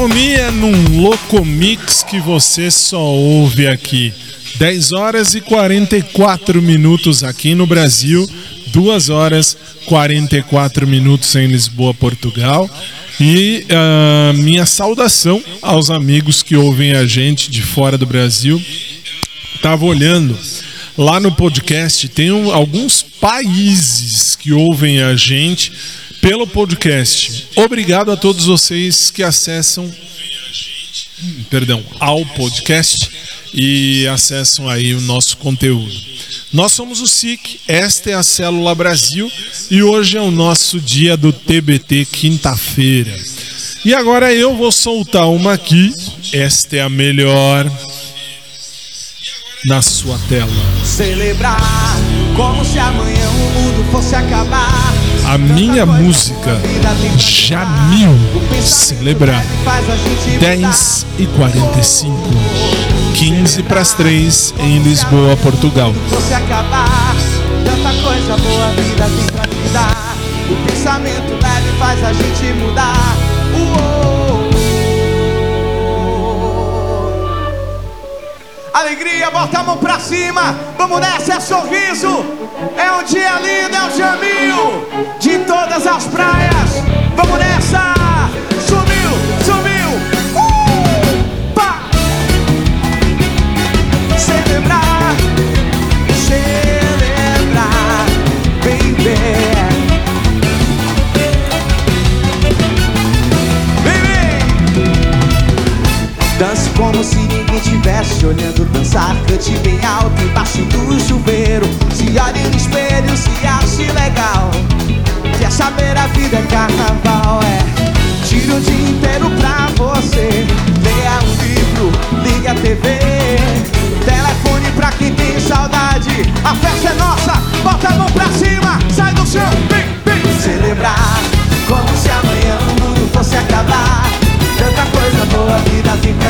[0.03, 4.11] Locomia num Locomix que você só ouve aqui.
[4.57, 8.29] 10 horas e 44 minutos aqui no Brasil,
[8.67, 12.69] 2 horas 44 minutos em Lisboa, Portugal.
[13.17, 18.61] E ah, minha saudação aos amigos que ouvem a gente de fora do Brasil.
[19.61, 20.37] Tava olhando
[20.97, 25.71] lá no podcast, tem alguns países que ouvem a gente
[26.19, 27.42] pelo podcast.
[27.55, 29.85] Obrigado a todos vocês que acessam,
[31.23, 33.09] hum, perdão, ao podcast
[33.53, 35.93] e acessam aí o nosso conteúdo.
[36.51, 39.31] Nós somos o SIC, esta é a Célula Brasil
[39.69, 43.15] e hoje é o nosso dia do TBT, quinta-feira.
[43.85, 45.93] E agora eu vou soltar uma aqui,
[46.31, 47.69] esta é a melhor
[49.65, 50.51] na sua tela.
[50.83, 51.59] Celebrar
[52.35, 55.02] como se amanhã o mundo fosse acabar.
[55.33, 56.61] A minha música
[57.17, 58.15] Jamil
[58.61, 62.15] celebrar Faz a gente 10 e 45
[63.15, 65.91] 15 para as 3 em Lisboa, Portugal.
[66.11, 67.15] fosse acabar.
[67.65, 70.15] Tanta coisa boa vida tem pra te dar.
[70.51, 73.17] O pensamento leve faz a gente mudar.
[73.55, 74.02] Uou.
[78.73, 80.57] Alegria, bota a mão pra cima.
[80.77, 82.25] Vamos nessa, é sorriso.
[82.75, 86.81] É um dia lindo, é o Jamil de todas as praias.
[87.15, 88.02] Vamos nessa.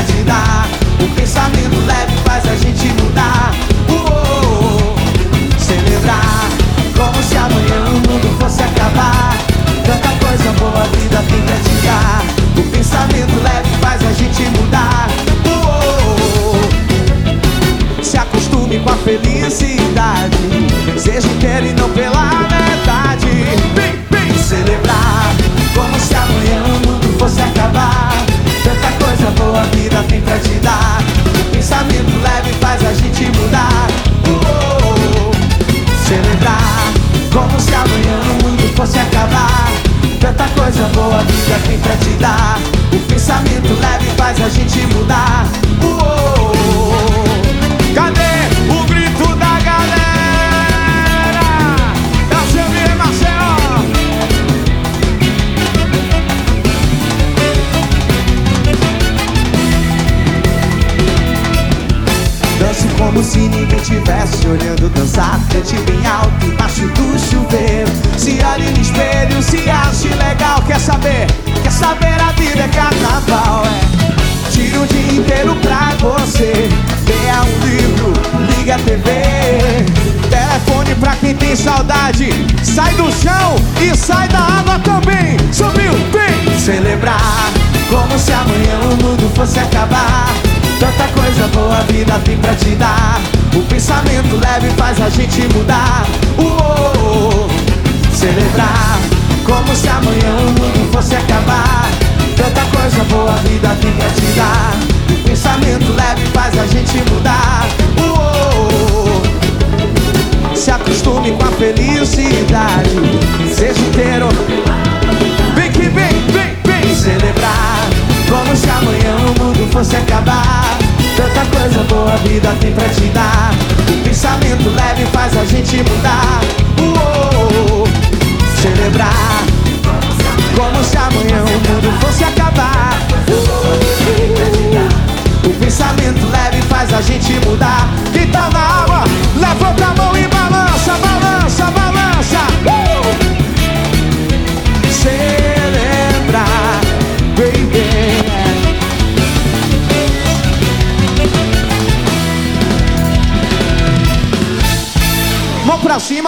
[0.05, 0.67] Te dar.
[1.01, 1.82] O pensamento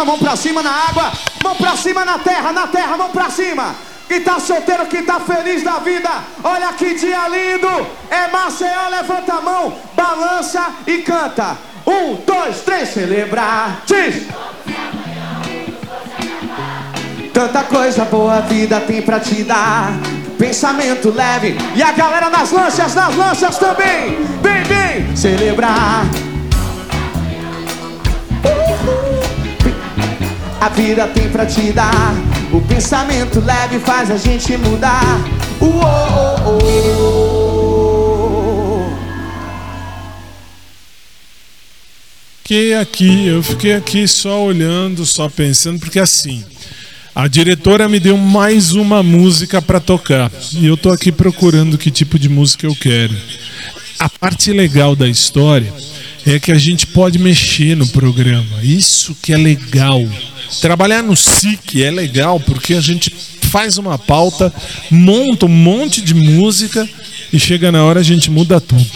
[0.06, 1.12] mão pra cima na água,
[1.44, 3.76] mão pra cima na terra, na terra, mão pra cima.
[4.08, 6.10] Quem tá solteiro, quem tá feliz da vida,
[6.44, 7.88] olha que dia lindo.
[8.10, 11.58] É Maceió, levanta a mão, balança e canta.
[11.86, 13.82] Um, dois, três, celebrar.
[13.86, 14.28] Diz.
[17.34, 19.92] Tanta coisa boa a vida tem pra te dar.
[20.38, 21.58] Pensamento leve.
[21.76, 24.24] E a galera nas lanchas, nas lanchas também.
[24.42, 26.06] Vem, vem, celebrar.
[30.66, 32.16] A vida tem pra te dar.
[32.52, 35.24] O pensamento leve faz a gente mudar.
[35.62, 36.66] Uou,
[42.42, 46.44] Fiquei aqui, eu fiquei aqui só olhando, só pensando, porque assim,
[47.14, 51.92] a diretora me deu mais uma música para tocar e eu tô aqui procurando que
[51.92, 53.16] tipo de música eu quero.
[54.00, 55.72] A parte legal da história
[56.26, 58.64] é que a gente pode mexer no programa.
[58.64, 60.02] Isso que é legal.
[60.62, 63.14] Trabalhar no SIC é legal porque a gente
[63.56, 64.54] faz uma pauta,
[64.90, 66.88] monta um monte de música
[67.32, 68.90] e chega na hora a gente muda tudo,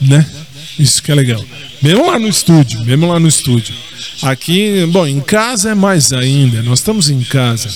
[0.00, 0.24] né?
[0.78, 1.42] Isso que é legal.
[1.82, 3.74] Mesmo lá no estúdio, mesmo lá no estúdio.
[4.22, 6.62] Aqui, bom, em casa é mais ainda.
[6.62, 7.68] Nós estamos em casa.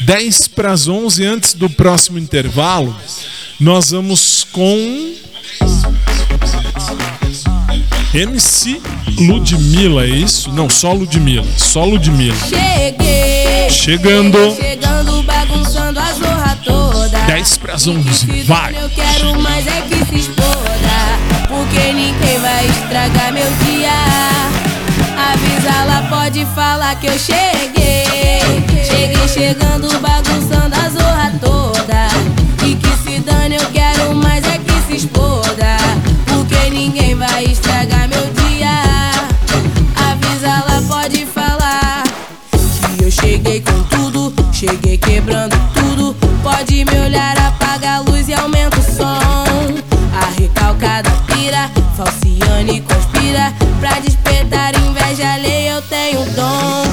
[0.00, 2.96] 10 para as 11 antes do próximo intervalo,
[3.58, 5.14] nós vamos com
[8.14, 8.80] MC
[9.18, 10.50] Ludmilla, é isso?
[10.52, 12.36] Não, só Ludmilla, só Ludmilla.
[12.48, 13.68] Cheguei.
[13.68, 14.38] Chegando.
[14.54, 17.18] Chegando, bagunçando a zorra toda.
[17.18, 18.74] 10 para as 11, vai.
[18.80, 20.58] Eu quero mais é que se exploda.
[21.48, 23.92] Porque ninguém vai estragar meu dia.
[25.30, 28.04] Avisa lá, pode falar que eu cheguei.
[28.84, 32.08] Cheguei chegando, bagunçando a zorra toda.
[32.66, 35.76] E que se dane, eu quero mais é que se exploda.
[36.26, 37.97] Porque ninguém vai estragar
[46.68, 49.06] Pode me olhar, apaga a luz e aumenta o som.
[50.12, 53.54] A recalcada pira, falciane conspira.
[53.80, 56.87] Pra despertar inveja alheia, eu tenho dom.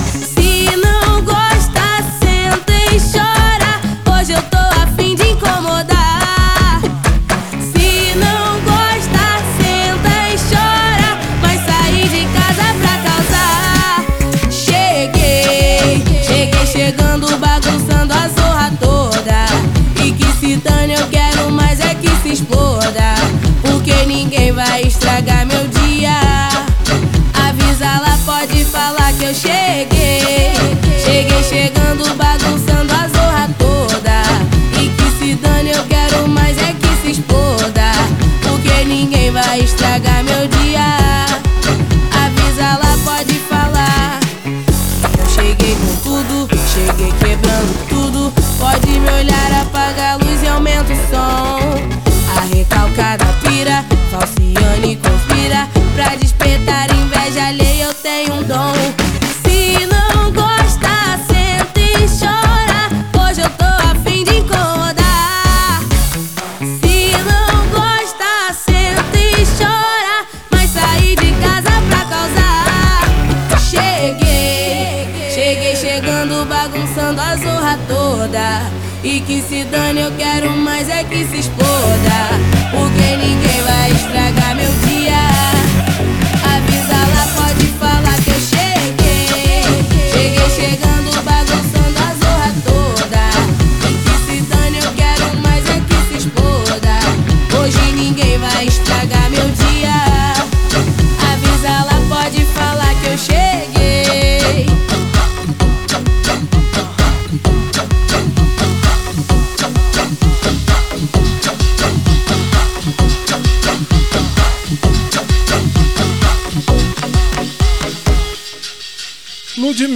[79.25, 82.04] Que se dane, eu quero mais é que se exploda.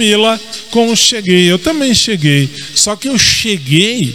[0.00, 0.40] Ludmilla
[0.70, 1.50] com o Cheguei.
[1.50, 2.48] Eu também cheguei.
[2.74, 4.14] Só que eu cheguei,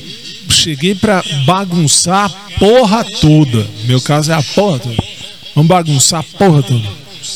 [0.49, 3.65] cheguei pra bagunçar a porra toda.
[3.85, 5.03] Meu caso é a porra toda.
[5.53, 6.89] Vamos bagunçar a porra toda.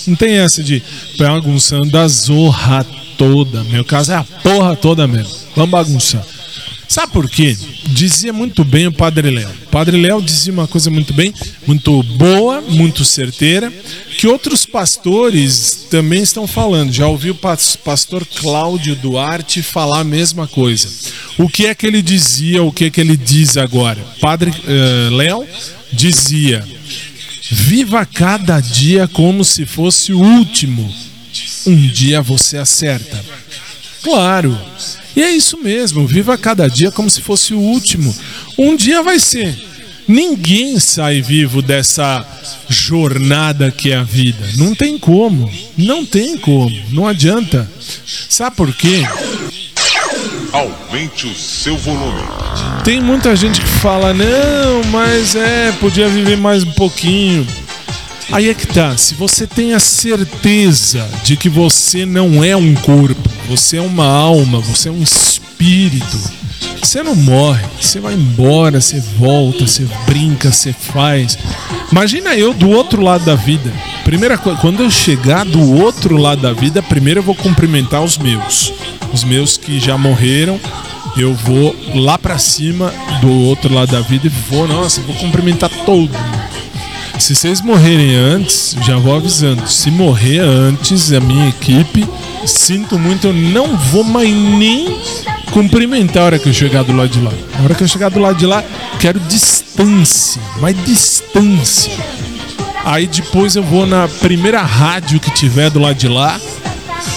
[0.08, 0.82] Não tem essa de
[1.18, 2.86] bagunçando a zorra
[3.18, 3.64] toda.
[3.66, 5.34] Meu caso é a porra toda mesmo.
[5.56, 6.26] Vamos bagunçar.
[6.88, 7.56] Sabe por quê?
[7.86, 9.50] Dizia muito bem o Padre Léo.
[9.50, 11.32] O Padre Léo dizia uma coisa muito bem,
[11.68, 13.72] muito boa, muito certeira,
[14.20, 16.91] que outros pastores também estão falando.
[16.91, 20.89] Já ouvi o pas- pastor Cláudio Duarte falar a mesma coisa.
[21.38, 24.05] O que é que ele dizia, o que é que ele diz agora?
[24.20, 25.47] Padre eh, Léo
[25.93, 26.67] dizia:
[27.49, 30.93] Viva cada dia como se fosse o último.
[31.65, 33.24] Um dia você acerta.
[34.03, 34.59] Claro.
[35.15, 38.13] E é isso mesmo, viva cada dia como se fosse o último.
[38.57, 39.68] Um dia vai ser.
[40.10, 42.26] Ninguém sai vivo dessa
[42.68, 44.43] jornada que é a vida.
[44.57, 45.47] Não tem como.
[45.78, 46.76] Não tem como.
[46.91, 47.70] Não adianta.
[48.28, 49.03] Sabe por quê?
[50.51, 52.24] Aumente o seu volume.
[52.84, 57.45] Tem muita gente que fala, não, mas é, podia viver mais um pouquinho.
[58.32, 62.74] Aí é que tá, se você tem a certeza de que você não é um
[62.74, 66.18] corpo, você é uma alma, você é um espírito,
[66.82, 71.38] você não morre, você vai embora, você volta, você brinca, você faz.
[71.91, 73.72] Imagina eu do outro lado da vida.
[74.03, 78.18] Primeira coisa, quando eu chegar do outro lado da vida, primeiro eu vou cumprimentar os
[78.18, 78.74] meus.
[79.14, 80.60] Os meus que já morreram,
[81.18, 85.70] eu vou lá pra cima do outro lado da vida e vou, nossa, vou cumprimentar
[85.86, 86.49] todo mundo.
[87.20, 89.68] Se vocês morrerem antes, já vou avisando.
[89.68, 92.07] Se morrer antes, a minha equipe,
[92.45, 94.97] sinto muito, eu não vou mais nem
[95.52, 97.32] cumprimentar a hora que eu chegar do lado de lá.
[97.60, 98.64] A hora que eu chegar do lado de lá,
[99.00, 101.91] quero distância, mais distância.
[102.86, 106.39] Aí depois eu vou na primeira rádio que tiver do lado de lá,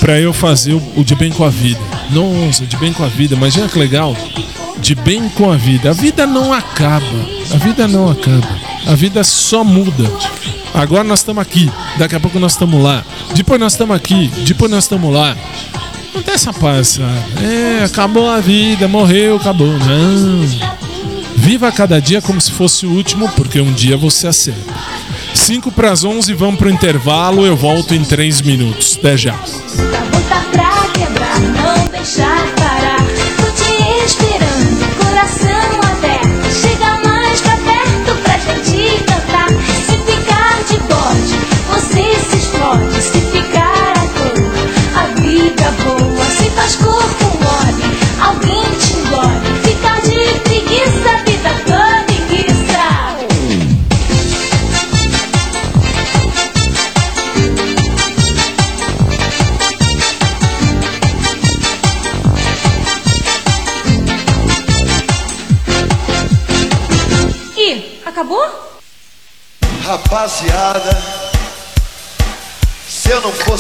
[0.01, 1.81] pra eu fazer o, o de bem com a vida.
[2.11, 4.17] Nossa, de bem com a vida, imagina que legal.
[4.79, 5.91] De bem com a vida.
[5.91, 7.07] A vida não acaba.
[7.53, 8.49] A vida não acaba.
[8.87, 10.11] A vida só muda.
[10.75, 13.05] Agora nós estamos aqui, daqui a pouco nós estamos lá.
[13.35, 15.37] Depois nós estamos aqui, depois nós estamos lá.
[16.15, 17.25] Não tem essa passada.
[17.43, 19.73] É, acabou a vida, morreu, acabou.
[19.79, 20.43] Não.
[21.37, 24.73] Viva cada dia como se fosse o último, porque um dia você acerta.
[25.35, 27.47] 5 para as 11, vamos pro intervalo.
[27.47, 28.97] Eu volto em 3 minutos.
[28.99, 29.39] Até já.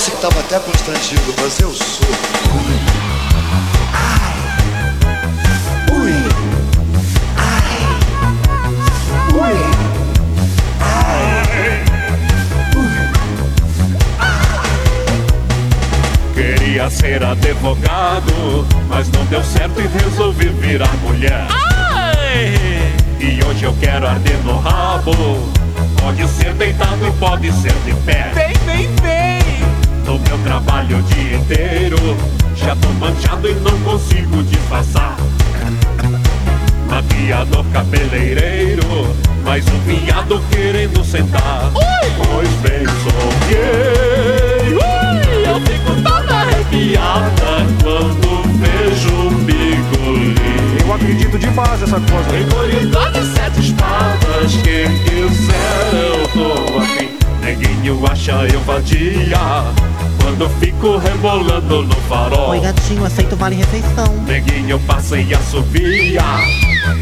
[0.03, 2.09] Fosse que tava até constrangido, mas eu sou.
[3.92, 4.34] Ai.
[5.92, 6.12] Ui.
[7.36, 7.86] Ai.
[12.74, 12.86] Ui.
[14.18, 14.42] Ai.
[16.34, 21.46] Queria ser advogado, mas não deu certo e resolvi virar mulher.
[23.20, 25.12] E hoje eu quero arder no rabo.
[26.00, 28.32] Pode ser deitado e pode ser de pé.
[28.34, 29.82] Vem, vem, vem!
[30.05, 31.96] No meu trabalho o dia inteiro.
[32.57, 35.16] Já tô manchado e não consigo disfarçar.
[36.88, 38.82] Maquiador cabeleireiro
[39.44, 41.70] Mais um viado querendo sentar.
[41.74, 42.12] Oi!
[42.18, 44.76] Pois bem, sou gay
[45.46, 50.34] Eu fico toda arrepiada Quando vejo um bigolinho.
[50.84, 52.38] Eu acredito demais essa coisa.
[52.38, 57.22] Encolhidor de sete espadas Quem quiser eu tô aqui.
[57.42, 59.38] Neguinho acha eu vadia
[60.33, 62.51] quando fico rebolando no farol.
[62.51, 64.07] Oi, gatinho, aceito vale refeição.
[64.26, 66.22] Neguinho passa e assovia.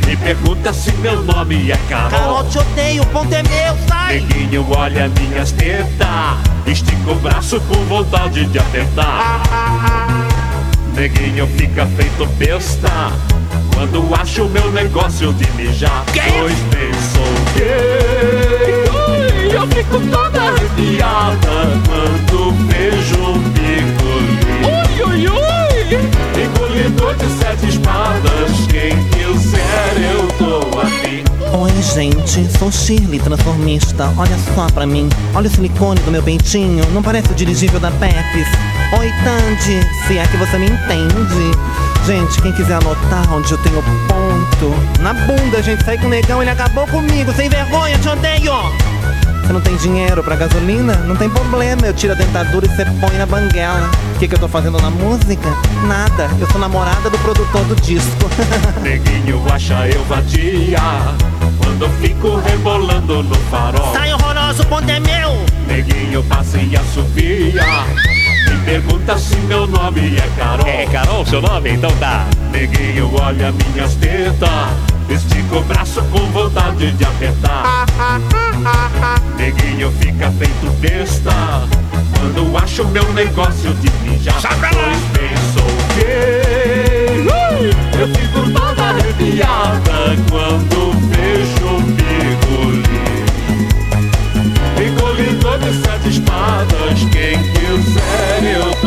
[0.05, 2.11] Me pergunta se meu nome é Carol.
[2.11, 4.21] Carol, te odeio, o ponto é meu, sai!
[4.21, 6.09] Neguinho olha minhas tetas,
[6.67, 9.43] estica o braço com vontade de apertar.
[10.95, 13.13] Neguinho fica feito besta
[13.75, 16.05] quando acha o meu negócio de mijar.
[16.07, 18.91] Pois bem, sou gay.
[18.91, 20.50] Ui, Eu fico toda
[20.81, 24.41] arrepiada quando vejo um picolé.
[24.65, 26.43] Ui, ui, ui!
[26.43, 31.23] Engolidor de sete espadas, quem quiser eu tô afim.
[31.53, 34.11] Oi, gente, sou Shirley, transformista.
[34.17, 36.85] Olha só pra mim, olha o silicone do meu peitinho.
[36.93, 38.47] Não parece o dirigível da Pepsi?
[38.99, 41.51] Oi, Tandy, se é que você me entende.
[42.07, 45.01] Gente, quem quiser anotar onde eu tenho ponto.
[45.01, 47.33] Na bunda, gente, saí com o negão, ele acabou comigo.
[47.35, 48.80] Sem vergonha, te odeio!
[49.51, 50.95] Você não tem dinheiro pra gasolina?
[51.09, 53.91] Não tem problema, eu tiro a dentadura e você põe na banguela.
[54.15, 55.51] O que, que eu tô fazendo na música?
[55.89, 58.31] Nada, eu sou namorada do produtor do disco.
[58.81, 60.79] Neguinho acha eu vadia
[61.59, 63.93] quando fico rebolando no farol.
[63.93, 65.45] Sai horroroso, o ponto é meu!
[65.67, 67.65] Neguinho passa e assovia.
[68.49, 70.69] Me pergunta se meu nome é Carol.
[70.69, 71.71] É Carol seu nome?
[71.71, 72.25] Então tá.
[72.53, 75.00] Neguinho olha minhas tetas.
[75.11, 77.85] Estica o braço com vontade de apertar.
[79.37, 81.33] Neguinho fica feito besta
[82.17, 84.41] quando acha o meu negócio de mijar.
[84.41, 87.27] Pois sou gay.
[87.27, 87.71] Ui!
[88.01, 93.01] Eu fico toda arrepiada quando vejo um picolé.
[94.87, 98.80] Engolidor de sete espadas, quem quiser eu.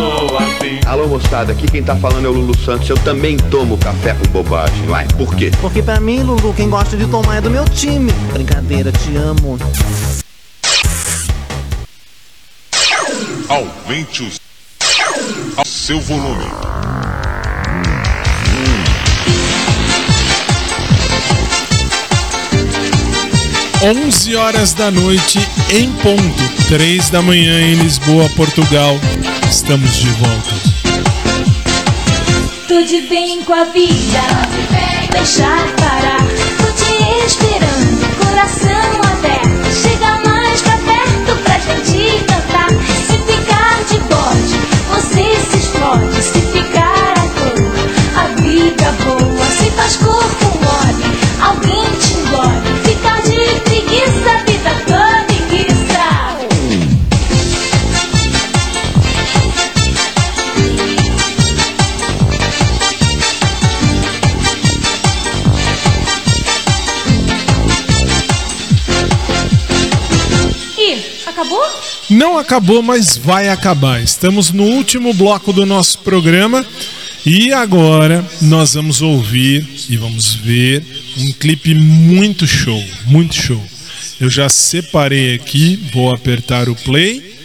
[0.93, 2.87] Alô moçada, aqui quem tá falando é o Lulu Santos.
[2.87, 4.85] Eu também tomo café com bobagem.
[4.85, 5.49] Vai, por quê?
[5.59, 8.11] Porque pra mim, Lulu, quem gosta de tomar é do meu time.
[8.31, 9.57] Brincadeira, te amo.
[13.49, 14.31] Aumente o
[15.57, 16.45] ao seu volume.
[23.81, 25.39] 11 horas da noite
[25.71, 28.95] em ponto, 3 da manhã em Lisboa, Portugal.
[29.49, 30.72] Estamos de volta.
[32.67, 34.21] Tô de bem com a vida,
[35.11, 36.25] deixar parar.
[36.57, 39.69] Tô te esperando, coração aberto.
[39.73, 42.69] Chega mais pra perto pra gente cantar.
[43.05, 44.55] Se ficar de bode,
[44.91, 46.23] você se explode.
[46.23, 49.45] Se ficar à toa, a vida boa.
[49.45, 51.03] Se faz corpo mole,
[51.41, 51.92] alguém
[72.23, 74.01] Não acabou, mas vai acabar.
[74.01, 76.65] Estamos no último bloco do nosso programa
[77.25, 80.81] e agora nós vamos ouvir e vamos ver
[81.17, 83.61] um clipe muito show, muito show.
[84.21, 87.35] Eu já separei aqui, vou apertar o play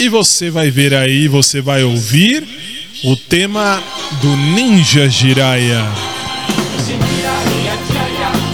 [0.00, 2.44] e você vai ver aí, você vai ouvir
[3.04, 3.80] o tema
[4.20, 5.86] do Ninja Jiraiya.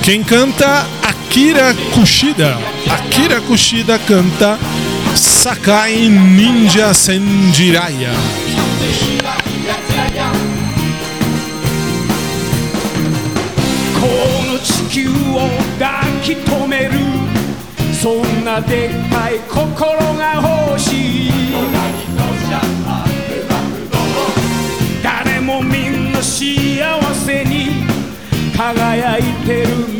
[0.04, 2.58] Quem canta Akira Kushida.
[2.86, 4.58] Akira Kushida canta
[5.14, 8.14] Sakai Ninja Senjiraya.
[14.00, 16.92] この地球を抱き留める
[17.92, 20.40] そんなでっかい心が
[20.70, 21.32] 欲しい
[25.02, 26.80] 誰もみんな幸
[27.26, 27.84] せに
[28.56, 29.99] 輝いてる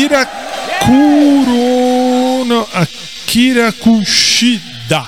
[0.00, 0.26] Akira
[0.86, 2.66] Kurono.
[2.72, 5.04] Akira Kushida.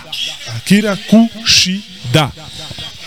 [0.55, 2.31] Akira Kushida.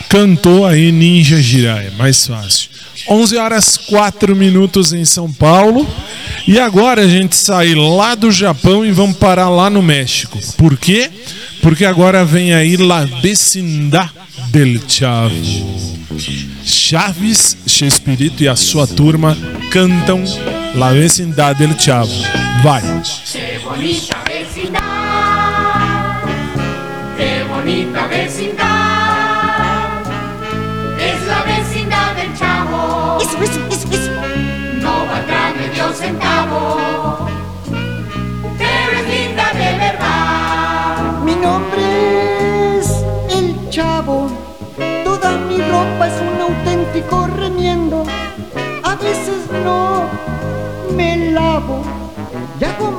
[0.08, 2.70] Cantou aí Ninja Jiraiya, mais fácil.
[3.08, 5.88] 11 horas 4 minutos em São Paulo.
[6.48, 10.40] E agora a gente sai lá do Japão e vamos parar lá no México.
[10.56, 11.08] Por quê?
[11.62, 14.10] Porque agora vem aí La Vecindad
[14.48, 15.96] del Chavo.
[16.64, 19.38] Chaves, Chespirito e a sua turma
[19.70, 20.24] cantam
[20.76, 22.12] La Vecindad del Chavo.
[22.62, 22.82] Vai.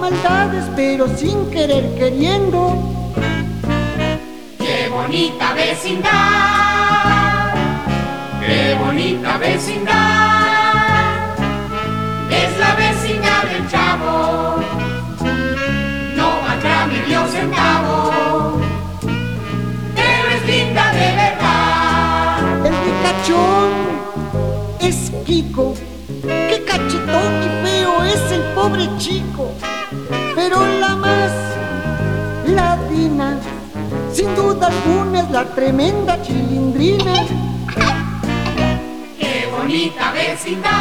[0.10, 2.76] Maldades, pero sin querer queriendo.
[4.58, 7.54] Qué bonita vecindad,
[8.40, 11.38] qué bonita vecindad.
[12.30, 14.58] Es la vecindad del chavo,
[16.16, 18.60] no valdrá medio centavo,
[19.96, 22.66] pero es linda de verdad.
[22.66, 23.70] El picachón
[24.80, 25.76] es Kiko.
[26.22, 29.17] Qué cachetón y feo es el pobre chico.
[30.50, 31.32] Pero la más
[32.46, 33.38] ladina,
[34.14, 37.26] sin duda alguna, es la tremenda chilindrina.
[39.20, 40.72] Qué bonita vecindad,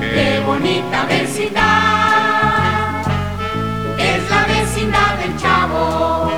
[0.00, 3.02] qué bonita vecindad.
[3.98, 6.30] Es la vecindad del chavo,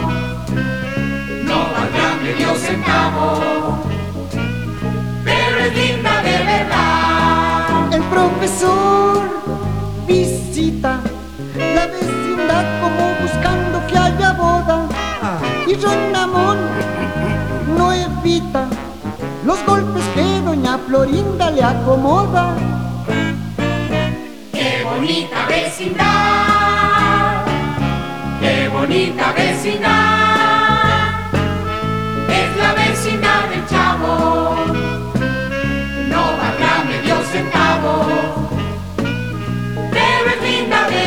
[1.45, 3.79] no valdrá medio centavo,
[5.25, 7.95] pero es linda de verdad.
[7.95, 9.23] El profesor
[10.85, 11.01] visita
[11.74, 14.87] la vecindad como buscando que haya boda.
[15.66, 15.74] Y
[16.12, 16.59] Ramón
[17.76, 18.66] no evita
[19.45, 22.55] los golpes que doña Florinda le acomoda.
[24.53, 27.45] Qué bonita vecindad,
[28.41, 30.24] qué bonita vecindad.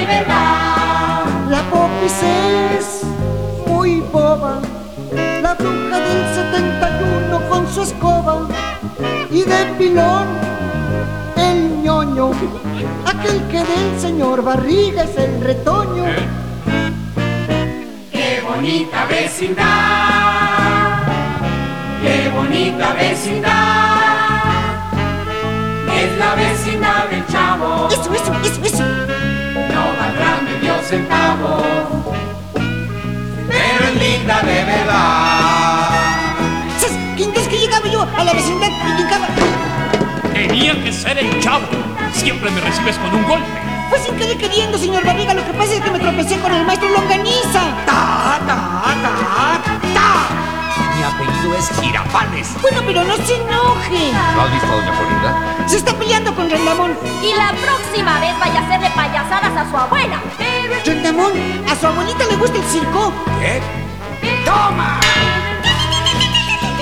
[0.08, 3.02] La Popis es
[3.68, 4.62] muy boba,
[5.42, 8.48] la bruja del 71 con su escoba.
[9.30, 10.28] Y de pilón,
[11.36, 12.32] el ñoño,
[13.06, 16.06] aquel que del señor Barriga es el retoño.
[18.10, 19.66] Qué bonita vecindad,
[22.02, 23.52] qué bonita vecindad.
[25.94, 27.90] Es la vecindad del chavo.
[27.90, 29.07] Eso, eso, eso, eso.
[30.08, 31.64] No valdrá medio centavo,
[33.50, 35.90] pero es linda de verdad.
[37.18, 39.28] ¿Qué entonces que llegaba yo a la vecindad y llegaba?
[40.34, 41.66] Tenía que ser el chavo.
[42.14, 43.48] Siempre me recibes con un golpe.
[43.90, 45.34] Fue sin querer queriendo, señor Barriga.
[45.34, 47.62] Lo que pasa es que me tropecé con el maestro Longaniza.
[47.86, 49.67] ¡Ta, ta, ta, ta!
[51.08, 52.50] Apellido es Girapanes.
[52.62, 54.12] Bueno, pero no se enoje.
[54.36, 55.68] ¿No has visto a Doña Florinda?
[55.68, 56.98] Se está peleando con Rendamón.
[57.24, 60.20] Y la próxima vez vaya a hacerle payasadas a su abuela.
[60.86, 61.32] Rendamón,
[61.70, 63.14] ¿a su abuelita le gusta el circo?
[63.40, 63.62] ¿Qué?
[64.44, 65.00] ¡Toma!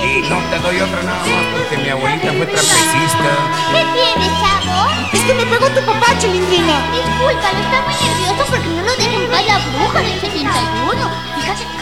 [0.02, 3.30] Y no te doy otra nada más porque mi abuelita fue trapecista.
[3.72, 4.90] ¿Qué tienes, chavo?
[5.12, 6.82] Es que me pegó tu papá, Chilindrina.
[6.90, 11.10] Discúlpalo, está muy nervioso porque no lo dejen ver la bruja del 71.
[11.36, 11.75] Fíjate.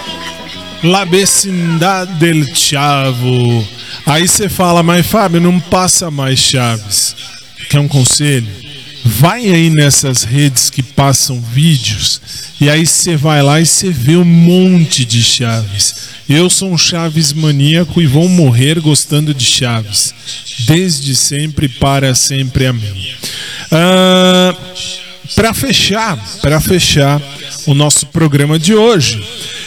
[0.85, 3.67] La Vecindad del Chavo.
[4.05, 7.17] Aí você fala, mas Fábio, não passa mais Chaves.
[7.71, 8.47] Quer um conselho?
[9.03, 12.21] Vai aí nessas redes que passam vídeos
[12.61, 16.11] e aí você vai lá e você vê um monte de Chaves.
[16.29, 20.15] Eu sou um Chaves maníaco e vou morrer gostando de Chaves.
[20.67, 23.15] Desde sempre, para sempre, amém.
[23.73, 24.55] Ah,
[25.35, 27.23] para fechar, para fechar
[27.67, 29.23] o nosso programa de hoje,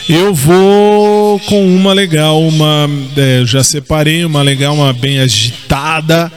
[0.09, 6.31] eu vou com uma legal, uma é, já separei uma legal, uma bem agitada.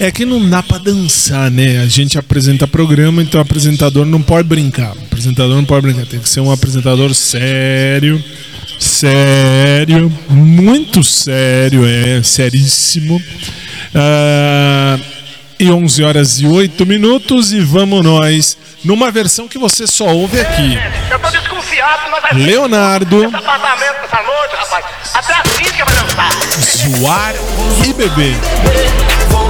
[0.00, 1.80] É que não dá pra dançar, né?
[1.80, 4.92] A gente apresenta programa, então o apresentador não pode brincar.
[4.96, 8.22] O apresentador não pode brincar, tem que ser um apresentador sério,
[8.80, 13.22] sério, muito sério, é seríssimo.
[13.94, 14.98] Ah,
[15.58, 20.40] e 11 horas e 8 minutos e vamos nós numa versão que você só ouve
[20.40, 20.76] aqui.
[21.10, 21.30] Eu tô
[22.32, 24.84] Leonardo, esse apartamento essa noite, rapaz.
[25.14, 26.30] Até a Cíntia vai dançar.
[26.60, 27.34] Zoar
[27.84, 28.36] e beber.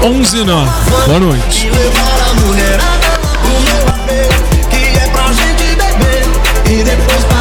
[0.03, 0.71] 11 e 9.
[1.07, 1.71] Boa noite.
[4.71, 6.25] Que é pra gente beber
[6.71, 7.34] e depois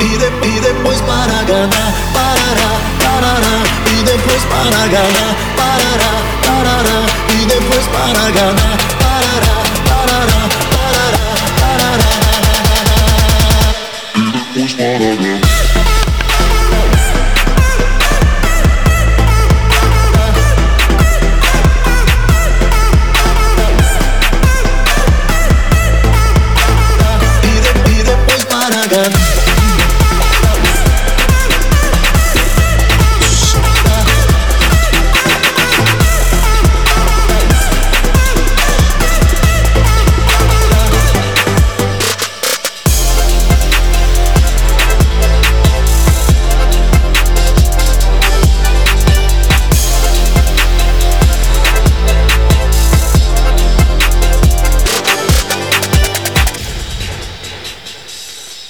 [0.00, 2.70] E, de, e depois para agarrar, parará,
[3.00, 6.12] parará, e depois para agarrar, parará,
[6.46, 9.07] parará, e depois para agarrar, parará, parará,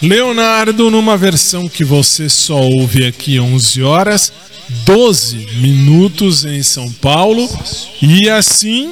[0.09, 4.33] Leonardo, numa versão que você só ouve aqui 11 horas,
[4.87, 7.47] 12 minutos em São Paulo.
[8.01, 8.91] E assim.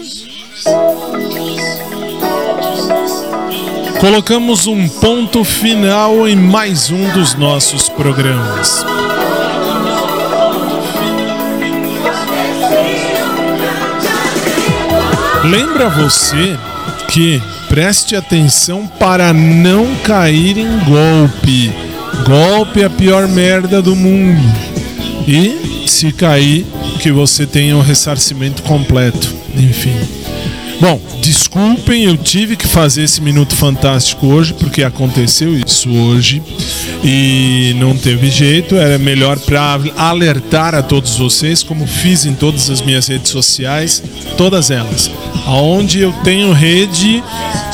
[3.98, 8.84] Colocamos um ponto final em mais um dos nossos programas.
[15.44, 16.58] Lembra você
[17.08, 21.72] que preste atenção para não cair em golpe.
[22.24, 24.42] Golpe é a pior merda do mundo.
[25.26, 26.66] E se cair,
[27.00, 29.34] que você tenha o ressarcimento completo.
[29.56, 29.94] Enfim.
[30.78, 36.42] Bom, desculpem, eu tive que fazer esse minuto fantástico hoje, porque aconteceu isso hoje
[37.02, 38.76] e não teve jeito.
[38.76, 44.02] Era melhor para alertar a todos vocês, como fiz em todas as minhas redes sociais,
[44.36, 45.10] todas elas.
[45.46, 47.22] Aonde eu tenho rede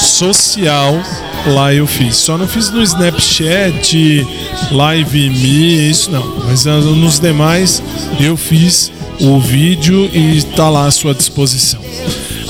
[0.03, 1.01] social,
[1.47, 2.17] lá eu fiz.
[2.17, 4.27] Só não fiz no Snapchat,
[4.71, 6.45] Live Me, isso não.
[6.45, 7.83] Mas ah, nos demais
[8.21, 11.81] eu fiz o vídeo e está lá à sua disposição.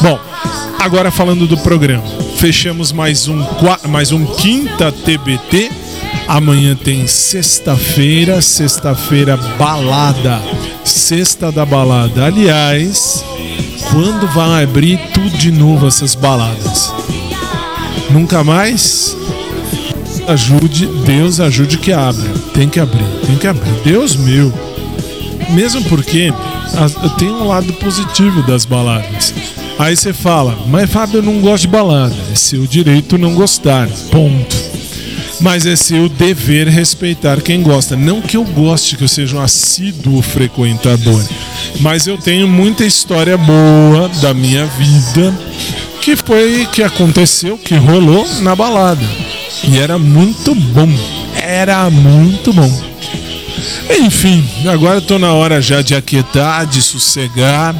[0.00, 0.18] Bom,
[0.78, 2.04] agora falando do programa.
[2.36, 3.44] Fechamos mais um,
[3.88, 5.70] mais um quinta TBT.
[6.26, 10.40] Amanhã tem sexta-feira, sexta-feira balada.
[10.84, 12.24] Sexta da balada.
[12.24, 13.24] Aliás,
[13.90, 16.91] quando vai abrir tudo de novo essas baladas?
[18.12, 19.16] Nunca mais?
[20.28, 22.28] Ajude, Deus ajude que abra.
[22.52, 23.72] Tem que abrir, tem que abrir.
[23.82, 24.52] Deus meu.
[25.50, 26.32] Mesmo porque
[27.18, 29.34] tem um lado positivo das baladas.
[29.78, 32.14] Aí você fala, mas Fábio, eu não gosto de balada.
[32.30, 33.88] É seu direito não gostar.
[34.10, 34.56] Ponto.
[35.40, 37.96] Mas é seu dever respeitar quem gosta.
[37.96, 41.20] Não que eu goste, que eu seja um assíduo frequentador.
[41.80, 45.34] Mas eu tenho muita história boa da minha vida
[46.02, 49.06] que foi que aconteceu, que rolou na balada.
[49.62, 50.88] E era muito bom.
[51.36, 52.82] Era muito bom.
[54.00, 57.72] Enfim, agora tô na hora já de aquietar, de sossegar,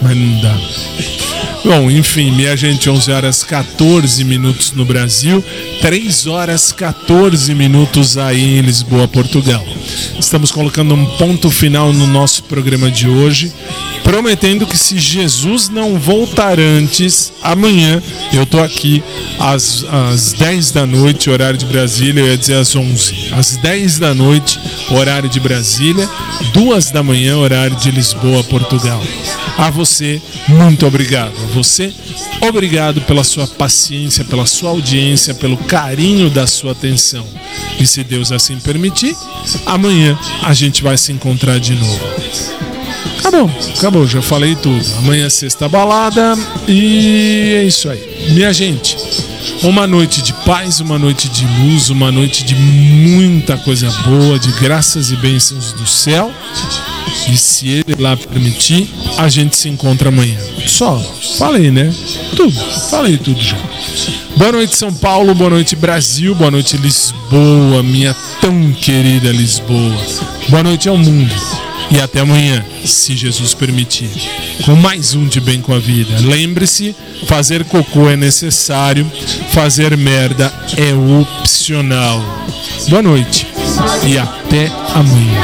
[0.00, 0.56] mas não dá.
[1.64, 5.42] Bom, enfim, minha gente, 11 horas 14 minutos no Brasil,
[5.80, 9.64] 3 horas 14 minutos aí em Lisboa, Portugal.
[10.20, 13.50] Estamos colocando um ponto final no nosso programa de hoje,
[14.02, 19.02] prometendo que se Jesus não voltar antes, amanhã eu tô aqui
[19.38, 23.32] às, às 10 da noite, horário de Brasília, eu ia dizer às 11.
[23.32, 24.60] Às 10 da noite,
[24.90, 26.06] horário de Brasília,
[26.52, 29.02] 2 da manhã, horário de Lisboa, Portugal.
[29.56, 31.32] A você, muito obrigado.
[31.54, 31.92] Você,
[32.40, 37.24] obrigado pela sua paciência, pela sua audiência, pelo carinho da sua atenção.
[37.78, 39.16] E se Deus assim permitir,
[39.64, 42.04] amanhã a gente vai se encontrar de novo.
[43.20, 44.84] Acabou, acabou, já falei tudo.
[44.98, 46.36] Amanhã é sexta balada
[46.66, 48.30] e é isso aí.
[48.30, 48.96] Minha gente,
[49.64, 54.52] uma noite de paz, uma noite de luz, uma noite de muita coisa boa, de
[54.52, 56.30] graças e bênçãos do céu.
[57.30, 60.38] E se ele lá permitir, a gente se encontra amanhã.
[60.66, 60.98] Só,
[61.38, 61.92] falei, né?
[62.36, 62.52] Tudo,
[62.90, 63.56] falei tudo já.
[64.36, 69.96] Boa noite, São Paulo, boa noite, Brasil, boa noite, Lisboa, minha tão querida Lisboa.
[70.48, 71.34] Boa noite ao mundo.
[71.94, 74.10] E até amanhã, se Jesus permitir,
[74.64, 76.12] com mais um de bem com a vida.
[76.22, 76.92] Lembre-se,
[77.28, 79.08] fazer cocô é necessário,
[79.52, 82.20] fazer merda é opcional.
[82.88, 83.46] Boa noite
[84.04, 85.40] e até amanhã.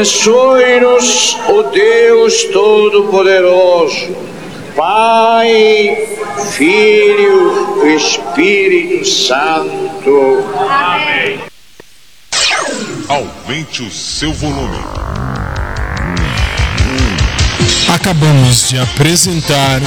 [0.00, 4.16] Abençoe-nos, o Deus Todo-Poderoso,
[4.74, 6.08] Pai,
[6.52, 10.42] Filho, Espírito Santo.
[10.56, 11.38] Amém.
[13.10, 14.78] Aumente o seu volume.
[17.94, 19.82] Acabamos de apresentar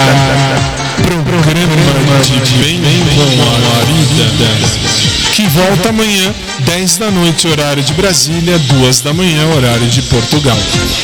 [0.99, 2.79] o programa de Bem
[3.15, 9.47] com a Vida, que volta amanhã, 10 da noite, horário de Brasília, 2 da manhã,
[9.55, 10.57] horário de Portugal.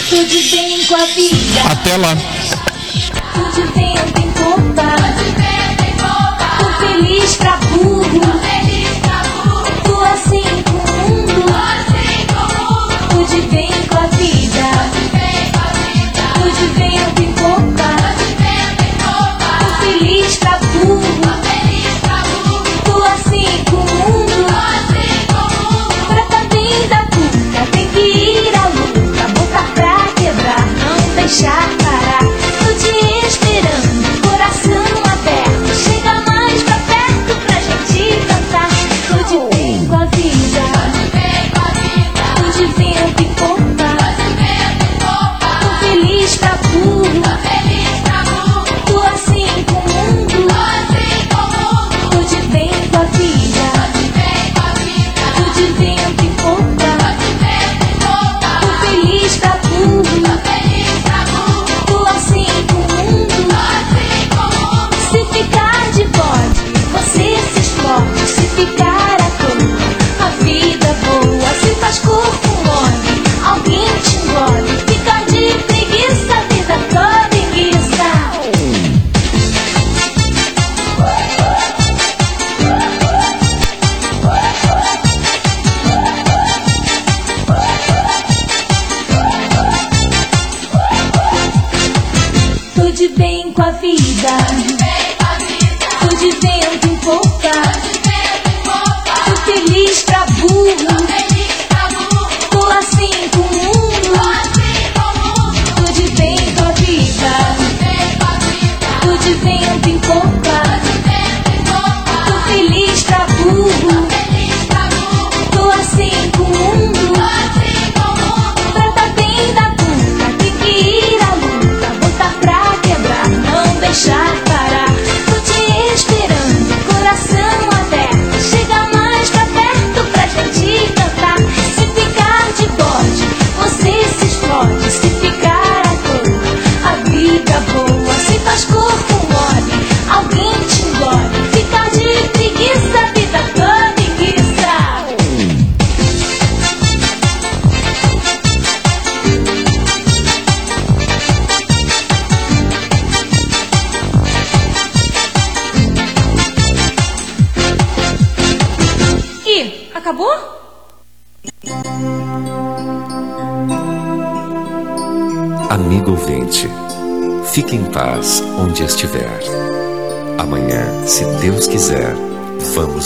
[0.08, 1.62] Tudo bem com a vida.
[1.72, 2.16] Até lá.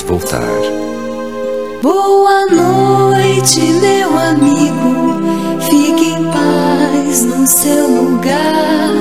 [0.06, 0.42] voltar.
[1.82, 5.22] Boa noite, meu amigo.
[5.62, 8.92] Fique em paz no seu lugar.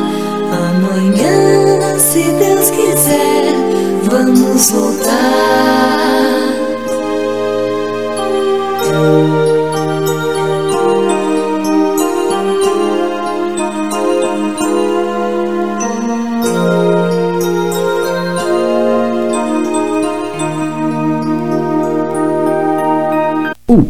[0.69, 3.55] Amanhã, se Deus quiser,
[4.05, 5.61] vamos voltar.